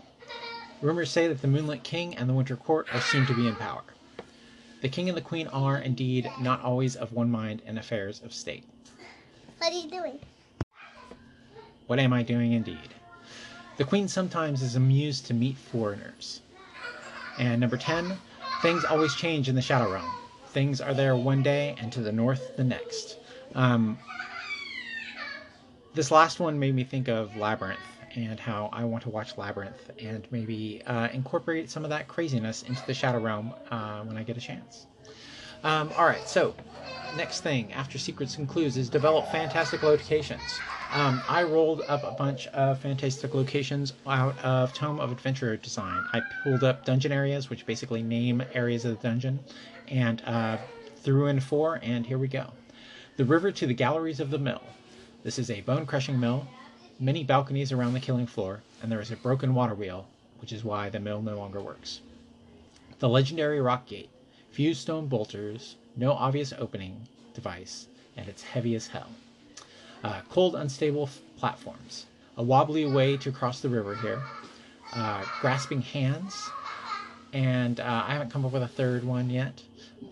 Rumors 0.81 1.11
say 1.11 1.27
that 1.27 1.41
the 1.41 1.47
Moonlit 1.47 1.83
King 1.83 2.15
and 2.15 2.29
the 2.29 2.33
Winter 2.33 2.55
Court 2.55 2.87
are 2.93 3.01
soon 3.01 3.25
to 3.27 3.35
be 3.35 3.47
in 3.47 3.55
power. 3.55 3.83
The 4.81 4.89
King 4.89 5.09
and 5.09 5.17
the 5.17 5.21
Queen 5.21 5.47
are, 5.47 5.77
indeed, 5.77 6.29
not 6.39 6.61
always 6.61 6.95
of 6.95 7.13
one 7.13 7.31
mind 7.31 7.61
in 7.65 7.77
affairs 7.77 8.21
of 8.23 8.33
state. 8.33 8.63
What 9.57 9.73
are 9.73 9.75
you 9.75 9.89
doing? 9.89 10.19
What 11.87 11.99
am 11.99 12.13
I 12.13 12.21
doing 12.21 12.51
indeed? 12.51 12.93
The 13.77 13.85
Queen 13.85 14.07
sometimes 14.07 14.63
is 14.63 14.75
amused 14.75 15.27
to 15.27 15.35
meet 15.35 15.55
foreigners. 15.55 16.41
And 17.37 17.61
number 17.61 17.77
10, 17.77 18.17
things 18.63 18.83
always 18.83 19.13
change 19.13 19.49
in 19.49 19.55
the 19.55 19.61
Shadow 19.61 19.91
Realm. 19.91 20.09
Things 20.47 20.81
are 20.81 20.95
there 20.95 21.15
one 21.15 21.43
day 21.43 21.75
and 21.79 21.91
to 21.93 22.01
the 22.01 22.11
north 22.11 22.55
the 22.57 22.63
next. 22.63 23.17
Um, 23.53 23.99
this 25.93 26.09
last 26.09 26.39
one 26.39 26.57
made 26.57 26.73
me 26.73 26.83
think 26.83 27.07
of 27.07 27.37
Labyrinth 27.37 27.79
and 28.15 28.39
how 28.39 28.69
I 28.73 28.83
want 28.83 29.03
to 29.03 29.09
watch 29.09 29.37
Labyrinth 29.37 29.91
and 30.01 30.27
maybe 30.31 30.81
uh, 30.87 31.09
incorporate 31.13 31.69
some 31.69 31.83
of 31.83 31.91
that 31.91 32.07
craziness 32.07 32.63
into 32.63 32.83
the 32.87 32.95
Shadow 32.95 33.19
Realm 33.19 33.53
uh, 33.69 34.01
when 34.01 34.17
I 34.17 34.23
get 34.23 34.37
a 34.37 34.41
chance. 34.41 34.87
Um, 35.63 35.91
all 35.95 36.05
right, 36.05 36.27
so 36.27 36.55
next 37.15 37.41
thing 37.41 37.71
after 37.73 37.99
Secrets 37.99 38.37
and 38.37 38.49
Clues 38.49 38.75
is 38.75 38.89
develop 38.89 39.27
fantastic 39.27 39.83
locations. 39.83 40.59
Um, 40.91 41.21
I 41.27 41.43
rolled 41.43 41.81
up 41.87 42.03
a 42.03 42.11
bunch 42.11 42.47
of 42.47 42.79
fantastic 42.79 43.35
locations 43.35 43.93
out 44.07 44.39
of 44.39 44.73
Tome 44.73 44.99
of 44.99 45.11
Adventure 45.11 45.57
Design. 45.57 46.03
I 46.13 46.21
pulled 46.43 46.63
up 46.63 46.85
dungeon 46.85 47.11
areas, 47.11 47.49
which 47.49 47.65
basically 47.65 48.01
name 48.01 48.41
areas 48.53 48.85
of 48.85 48.97
the 48.97 49.07
dungeon, 49.07 49.39
and 49.89 50.21
uh, 50.25 50.57
threw 51.03 51.27
in 51.27 51.39
four, 51.41 51.79
and 51.83 52.05
here 52.05 52.17
we 52.17 52.29
go. 52.29 52.51
The 53.17 53.25
river 53.25 53.51
to 53.51 53.67
the 53.67 53.73
galleries 53.73 54.19
of 54.19 54.31
the 54.31 54.39
mill. 54.39 54.61
This 55.23 55.37
is 55.37 55.49
a 55.49 55.61
bone 55.61 55.85
crushing 55.85 56.19
mill, 56.19 56.47
many 56.99 57.23
balconies 57.23 57.71
around 57.73 57.93
the 57.93 57.99
killing 57.99 58.25
floor, 58.25 58.61
and 58.81 58.91
there 58.91 59.01
is 59.01 59.11
a 59.11 59.17
broken 59.17 59.53
water 59.53 59.75
wheel, 59.75 60.07
which 60.39 60.53
is 60.53 60.63
why 60.63 60.89
the 60.89 60.99
mill 60.99 61.21
no 61.21 61.37
longer 61.37 61.61
works. 61.61 61.99
The 62.99 63.09
legendary 63.09 63.59
rock 63.59 63.87
gate, 63.87 64.09
few 64.51 64.73
stone 64.73 65.07
bolters, 65.07 65.75
no 65.97 66.13
obvious 66.13 66.53
opening 66.57 67.07
device, 67.33 67.87
and 68.15 68.29
it's 68.29 68.41
heavy 68.41 68.73
as 68.73 68.87
hell. 68.87 69.09
Uh, 70.03 70.21
cold, 70.29 70.55
unstable 70.55 71.09
platforms, 71.37 72.05
a 72.37 72.43
wobbly 72.43 72.85
way 72.85 73.17
to 73.17 73.31
cross 73.31 73.61
the 73.61 73.69
river 73.69 73.95
here, 73.95 74.21
uh, 74.93 75.23
grasping 75.41 75.81
hands, 75.81 76.49
and 77.33 77.79
uh, 77.79 78.03
I 78.07 78.13
haven't 78.13 78.31
come 78.31 78.45
up 78.45 78.51
with 78.51 78.63
a 78.63 78.67
third 78.67 79.03
one 79.03 79.29
yet. 79.29 79.61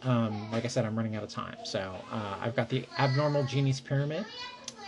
Um, 0.02 0.52
like 0.52 0.65
I 0.65 0.67
said, 0.67 0.86
I'm 0.86 0.95
running 0.95 1.15
out 1.15 1.24
of 1.24 1.30
time, 1.30 1.58
so 1.63 1.95
uh, 2.12 2.36
I've 2.41 2.56
got 2.56 2.69
the 2.69 2.86
abnormal 2.98 3.43
genie's 3.43 3.80
pyramid, 3.80 4.26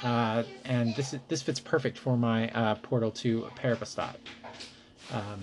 uh, 0.03 0.43
and 0.65 0.95
this 0.95 1.13
is, 1.13 1.19
this 1.27 1.41
fits 1.41 1.59
perfect 1.59 1.97
for 1.97 2.17
my 2.17 2.49
uh, 2.49 2.75
portal 2.75 3.11
to 3.11 3.47
Per 3.55 3.75
Bastet. 3.75 4.15
Um, 5.13 5.39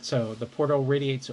so 0.00 0.34
the 0.34 0.46
portal 0.46 0.84
radiates 0.84 1.30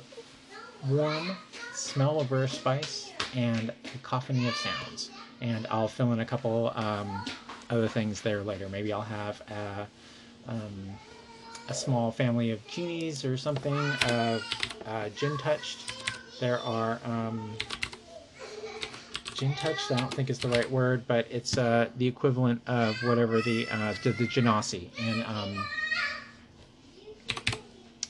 warm 0.88 1.36
smell 1.74 2.20
of 2.20 2.32
rare 2.32 2.48
spice 2.48 3.12
and 3.36 3.72
cacophony 3.84 4.48
of 4.48 4.56
sounds. 4.56 5.10
And 5.42 5.68
I'll 5.70 5.88
fill 5.88 6.14
in 6.14 6.20
a 6.20 6.26
couple 6.26 6.72
um, 6.76 7.26
other 7.70 7.88
things 7.88 8.22
there 8.22 8.44
later. 8.44 8.70
Maybe 8.70 8.94
I'll 8.94 9.02
have 9.02 9.42
a, 9.50 9.88
um, 10.48 10.90
a 11.70 11.74
small 11.74 12.12
family 12.12 12.52
of 12.52 12.66
genies 12.68 13.26
or 13.26 13.38
something 13.38 13.78
of 14.10 14.44
uh, 14.86 15.10
gin 15.10 15.38
touched. 15.38 15.94
There 16.40 16.60
are 16.60 17.00
um, 17.06 17.56
gin 19.36 19.54
touched. 19.56 19.92
I 19.92 19.98
don't 19.98 20.14
think 20.14 20.30
is 20.30 20.40
the 20.40 20.50
right 20.50 20.70
word, 20.70 21.06
but 21.08 21.28
it's 21.30 21.58
uh, 21.58 21.90
the 21.98 22.08
equivalent 22.08 22.62
of 22.68 22.96
whatever 23.04 23.42
the 23.42 23.68
uh, 23.72 23.94
the, 24.04 24.12
the 24.12 24.28
genasi 24.28 24.90
in 25.00 25.24
um, 25.24 25.66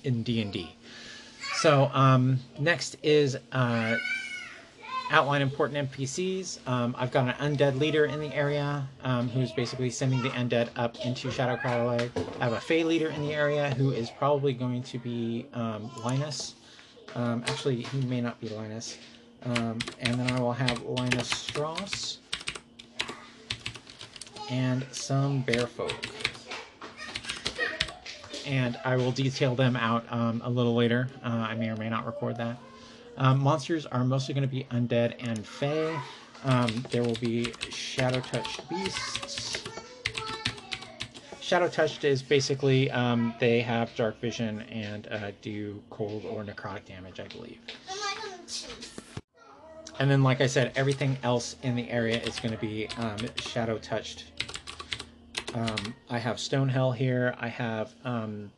in 0.03 0.23
D 0.23 0.41
and 0.41 0.51
D. 0.51 0.75
So 1.55 1.89
um, 1.93 2.39
next 2.59 2.97
is 3.01 3.37
uh, 3.51 3.95
outline 5.11 5.41
important 5.41 5.91
NPCs. 5.91 6.67
Um, 6.67 6.95
I've 6.97 7.11
got 7.11 7.27
an 7.27 7.55
undead 7.55 7.79
leader 7.79 8.05
in 8.05 8.19
the 8.19 8.33
area 8.33 8.87
um, 9.03 9.29
who's 9.29 9.51
basically 9.51 9.89
sending 9.89 10.21
the 10.21 10.29
undead 10.29 10.69
up 10.75 10.97
into 11.05 11.29
Shadowcrag. 11.29 12.09
I 12.39 12.43
have 12.43 12.53
a 12.53 12.59
Fey 12.59 12.83
leader 12.83 13.09
in 13.09 13.21
the 13.21 13.33
area 13.33 13.69
who 13.75 13.91
is 13.91 14.09
probably 14.09 14.53
going 14.53 14.83
to 14.83 14.97
be 14.97 15.45
um, 15.53 15.89
Linus. 16.03 16.55
Um, 17.15 17.43
actually, 17.47 17.81
he 17.81 18.01
may 18.01 18.21
not 18.21 18.39
be 18.41 18.49
Linus. 18.49 18.97
Um, 19.43 19.79
and 19.99 20.19
then 20.19 20.31
I 20.31 20.39
will 20.39 20.53
have 20.53 20.81
Linus 20.83 21.29
Strauss 21.29 22.19
and 24.49 24.85
some 24.91 25.41
bear 25.41 25.67
folk 25.67 25.93
and 28.45 28.77
I 28.85 28.95
will 28.95 29.11
detail 29.11 29.55
them 29.55 29.75
out 29.75 30.05
um, 30.09 30.41
a 30.45 30.49
little 30.49 30.75
later. 30.75 31.09
Uh, 31.23 31.29
I 31.29 31.55
may 31.55 31.69
or 31.69 31.75
may 31.75 31.89
not 31.89 32.05
record 32.05 32.37
that. 32.37 32.57
Um, 33.17 33.39
monsters 33.39 33.85
are 33.85 34.03
mostly 34.03 34.33
going 34.33 34.47
to 34.47 34.53
be 34.53 34.65
undead 34.71 35.15
and 35.19 35.45
fey. 35.45 35.97
Um, 36.43 36.85
there 36.91 37.03
will 37.03 37.15
be 37.15 37.53
shadow 37.69 38.19
touched 38.19 38.67
beasts. 38.69 39.63
Shadow 41.39 41.67
touched 41.67 42.03
is 42.03 42.21
basically 42.21 42.89
um, 42.91 43.33
they 43.39 43.61
have 43.61 43.95
dark 43.95 44.19
vision 44.19 44.61
and 44.63 45.07
uh, 45.11 45.31
do 45.41 45.81
cold 45.89 46.25
or 46.25 46.43
necrotic 46.43 46.85
damage, 46.85 47.19
I 47.19 47.27
believe. 47.27 47.59
And 49.99 50.11
then, 50.11 50.23
like 50.23 50.41
I 50.41 50.47
said, 50.47 50.73
everything 50.75 51.17
else 51.23 51.55
in 51.63 51.75
the 51.75 51.89
area 51.89 52.19
is 52.19 52.39
going 52.39 52.53
to 52.53 52.59
be 52.59 52.89
um, 52.97 53.17
shadow 53.37 53.77
touched. 53.77 54.25
Um, 55.53 55.95
I 56.09 56.17
have 56.17 56.35
Stonehell 56.35 56.95
here. 56.95 57.33
I 57.39 57.47
have 57.47 57.93
um, 58.03 58.51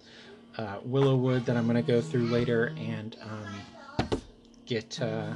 uh, 0.58 0.80
Wyllowwood 0.80 1.46
that 1.46 1.56
I'm 1.56 1.66
going 1.66 1.76
to 1.76 1.84
go 1.84 2.02
through 2.02 2.26
later 2.26 2.74
and 2.78 3.16
get, 4.68 5.02
uh, 5.02 5.34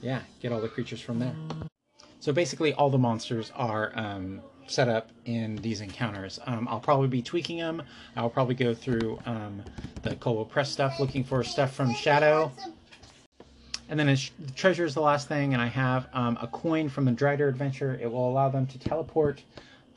yeah, 0.00 0.20
get 0.40 0.52
all 0.52 0.60
the 0.60 0.68
creatures 0.68 1.00
from 1.00 1.18
there. 1.18 1.34
So 2.20 2.32
basically, 2.32 2.72
all 2.72 2.88
the 2.88 2.98
monsters 2.98 3.52
are 3.54 3.92
um, 3.94 4.40
set 4.66 4.88
up 4.88 5.10
in 5.26 5.56
these 5.56 5.82
encounters. 5.82 6.38
Um, 6.46 6.66
I'll 6.70 6.80
probably 6.80 7.08
be 7.08 7.20
tweaking 7.20 7.58
them. 7.58 7.82
I'll 8.16 8.30
probably 8.30 8.54
go 8.54 8.72
through 8.72 9.18
um, 9.26 9.62
the 10.02 10.16
Kobold 10.16 10.50
Press 10.50 10.70
stuff, 10.70 10.98
looking 10.98 11.22
for 11.22 11.42
stuff 11.44 11.74
from 11.74 11.92
Shadow. 11.92 12.50
And 13.90 14.00
then 14.00 14.06
the 14.06 14.30
treasure 14.54 14.86
is 14.86 14.94
the 14.94 15.02
last 15.02 15.28
thing, 15.28 15.52
and 15.52 15.60
I 15.60 15.66
have 15.66 16.08
um, 16.14 16.38
a 16.40 16.46
coin 16.46 16.88
from 16.88 17.04
the 17.04 17.12
Drider 17.12 17.48
adventure. 17.48 17.98
It 18.00 18.10
will 18.10 18.30
allow 18.30 18.48
them 18.48 18.66
to 18.68 18.78
teleport 18.78 19.42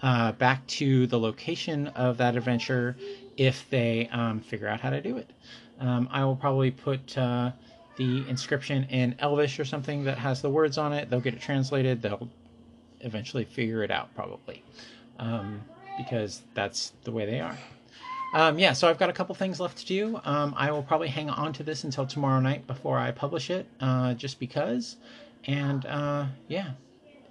uh, 0.01 0.33
back 0.33 0.67
to 0.67 1.07
the 1.07 1.17
location 1.17 1.87
of 1.87 2.17
that 2.17 2.35
adventure 2.35 2.97
if 3.37 3.69
they 3.69 4.09
um, 4.11 4.41
figure 4.41 4.67
out 4.67 4.81
how 4.81 4.89
to 4.89 5.01
do 5.01 5.17
it. 5.17 5.31
Um, 5.79 6.09
I 6.11 6.25
will 6.25 6.35
probably 6.35 6.71
put 6.71 7.17
uh, 7.17 7.51
the 7.97 8.27
inscription 8.27 8.85
in 8.85 9.15
Elvish 9.19 9.59
or 9.59 9.65
something 9.65 10.03
that 10.05 10.17
has 10.17 10.41
the 10.41 10.49
words 10.49 10.77
on 10.77 10.91
it. 10.91 11.09
They'll 11.09 11.19
get 11.19 11.35
it 11.35 11.41
translated. 11.41 12.01
They'll 12.01 12.29
eventually 13.01 13.45
figure 13.45 13.83
it 13.83 13.91
out, 13.91 14.13
probably, 14.15 14.63
um, 15.19 15.61
because 15.97 16.41
that's 16.55 16.93
the 17.03 17.11
way 17.11 17.25
they 17.25 17.39
are. 17.39 17.57
Um, 18.33 18.59
yeah, 18.59 18.73
so 18.73 18.89
I've 18.89 18.97
got 18.97 19.09
a 19.09 19.13
couple 19.13 19.33
things 19.35 19.59
left 19.59 19.77
to 19.79 19.85
do. 19.85 20.19
Um, 20.25 20.53
I 20.57 20.71
will 20.71 20.83
probably 20.83 21.07
hang 21.07 21.29
on 21.29 21.53
to 21.53 21.63
this 21.63 21.83
until 21.83 22.05
tomorrow 22.05 22.39
night 22.39 22.67
before 22.67 22.97
I 22.97 23.11
publish 23.11 23.49
it, 23.49 23.67
uh, 23.79 24.15
just 24.15 24.39
because. 24.39 24.97
And 25.45 25.85
uh, 25.85 26.25
yeah, 26.49 26.71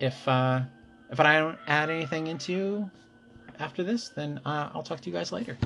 if 0.00 0.26
uh, 0.26 0.62
if 1.10 1.20
I 1.20 1.38
don't 1.38 1.58
add 1.66 1.90
anything 1.90 2.28
into 2.28 2.90
after 3.58 3.82
this, 3.82 4.08
then 4.08 4.40
uh, 4.46 4.70
I'll 4.74 4.82
talk 4.82 5.00
to 5.02 5.10
you 5.10 5.14
guys 5.14 5.32
later. 5.32 5.58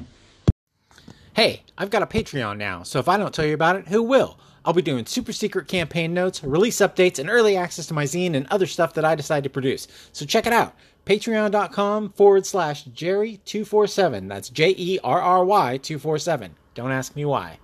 Hey, 1.40 1.62
I've 1.78 1.88
got 1.88 2.02
a 2.02 2.06
Patreon 2.06 2.58
now, 2.58 2.82
so 2.82 2.98
if 2.98 3.08
I 3.08 3.16
don't 3.16 3.32
tell 3.32 3.46
you 3.46 3.54
about 3.54 3.76
it, 3.76 3.88
who 3.88 4.02
will? 4.02 4.38
I'll 4.62 4.74
be 4.74 4.82
doing 4.82 5.06
super 5.06 5.32
secret 5.32 5.68
campaign 5.68 6.12
notes, 6.12 6.44
release 6.44 6.82
updates, 6.82 7.18
and 7.18 7.30
early 7.30 7.56
access 7.56 7.86
to 7.86 7.94
my 7.94 8.04
zine 8.04 8.34
and 8.34 8.46
other 8.48 8.66
stuff 8.66 8.92
that 8.92 9.06
I 9.06 9.14
decide 9.14 9.44
to 9.44 9.48
produce. 9.48 9.88
So 10.12 10.26
check 10.26 10.46
it 10.46 10.52
out. 10.52 10.74
Patreon.com 11.06 12.12
forward 12.12 12.44
slash 12.44 12.84
Jerry247. 12.88 14.28
That's 14.28 14.50
J 14.50 14.74
E 14.76 14.98
R 15.02 15.18
R 15.18 15.42
Y 15.42 15.78
247. 15.78 16.56
Don't 16.74 16.92
ask 16.92 17.16
me 17.16 17.24
why. 17.24 17.58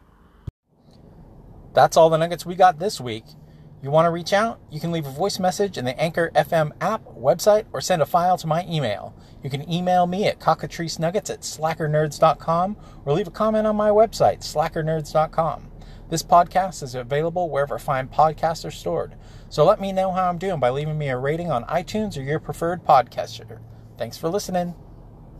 That's 1.74 1.98
all 1.98 2.08
the 2.08 2.16
nuggets 2.16 2.46
we 2.46 2.54
got 2.54 2.78
this 2.78 2.98
week. 2.98 3.24
You 3.82 3.90
want 3.90 4.06
to 4.06 4.10
reach 4.10 4.32
out? 4.32 4.58
You 4.70 4.80
can 4.80 4.90
leave 4.90 5.04
a 5.04 5.10
voice 5.10 5.38
message 5.38 5.76
in 5.76 5.84
the 5.84 6.00
Anchor 6.00 6.30
FM 6.34 6.72
app, 6.80 7.04
website, 7.14 7.66
or 7.74 7.82
send 7.82 8.00
a 8.00 8.06
file 8.06 8.38
to 8.38 8.46
my 8.46 8.64
email. 8.66 9.14
You 9.46 9.50
can 9.50 9.72
email 9.72 10.08
me 10.08 10.26
at 10.26 10.40
cockatricenuggets 10.40 11.30
at 11.30 11.42
slackernerds.com 11.42 12.76
or 13.04 13.12
leave 13.12 13.28
a 13.28 13.30
comment 13.30 13.64
on 13.64 13.76
my 13.76 13.90
website, 13.90 14.40
slackernerds.com. 14.40 15.70
This 16.10 16.24
podcast 16.24 16.82
is 16.82 16.96
available 16.96 17.48
wherever 17.48 17.78
fine 17.78 18.08
podcasts 18.08 18.64
are 18.64 18.72
stored. 18.72 19.14
So 19.48 19.64
let 19.64 19.80
me 19.80 19.92
know 19.92 20.10
how 20.10 20.28
I'm 20.28 20.38
doing 20.38 20.58
by 20.58 20.70
leaving 20.70 20.98
me 20.98 21.10
a 21.10 21.16
rating 21.16 21.52
on 21.52 21.62
iTunes 21.66 22.18
or 22.18 22.22
your 22.22 22.40
preferred 22.40 22.84
podcaster. 22.84 23.60
Thanks 23.96 24.18
for 24.18 24.28
listening. 24.28 24.74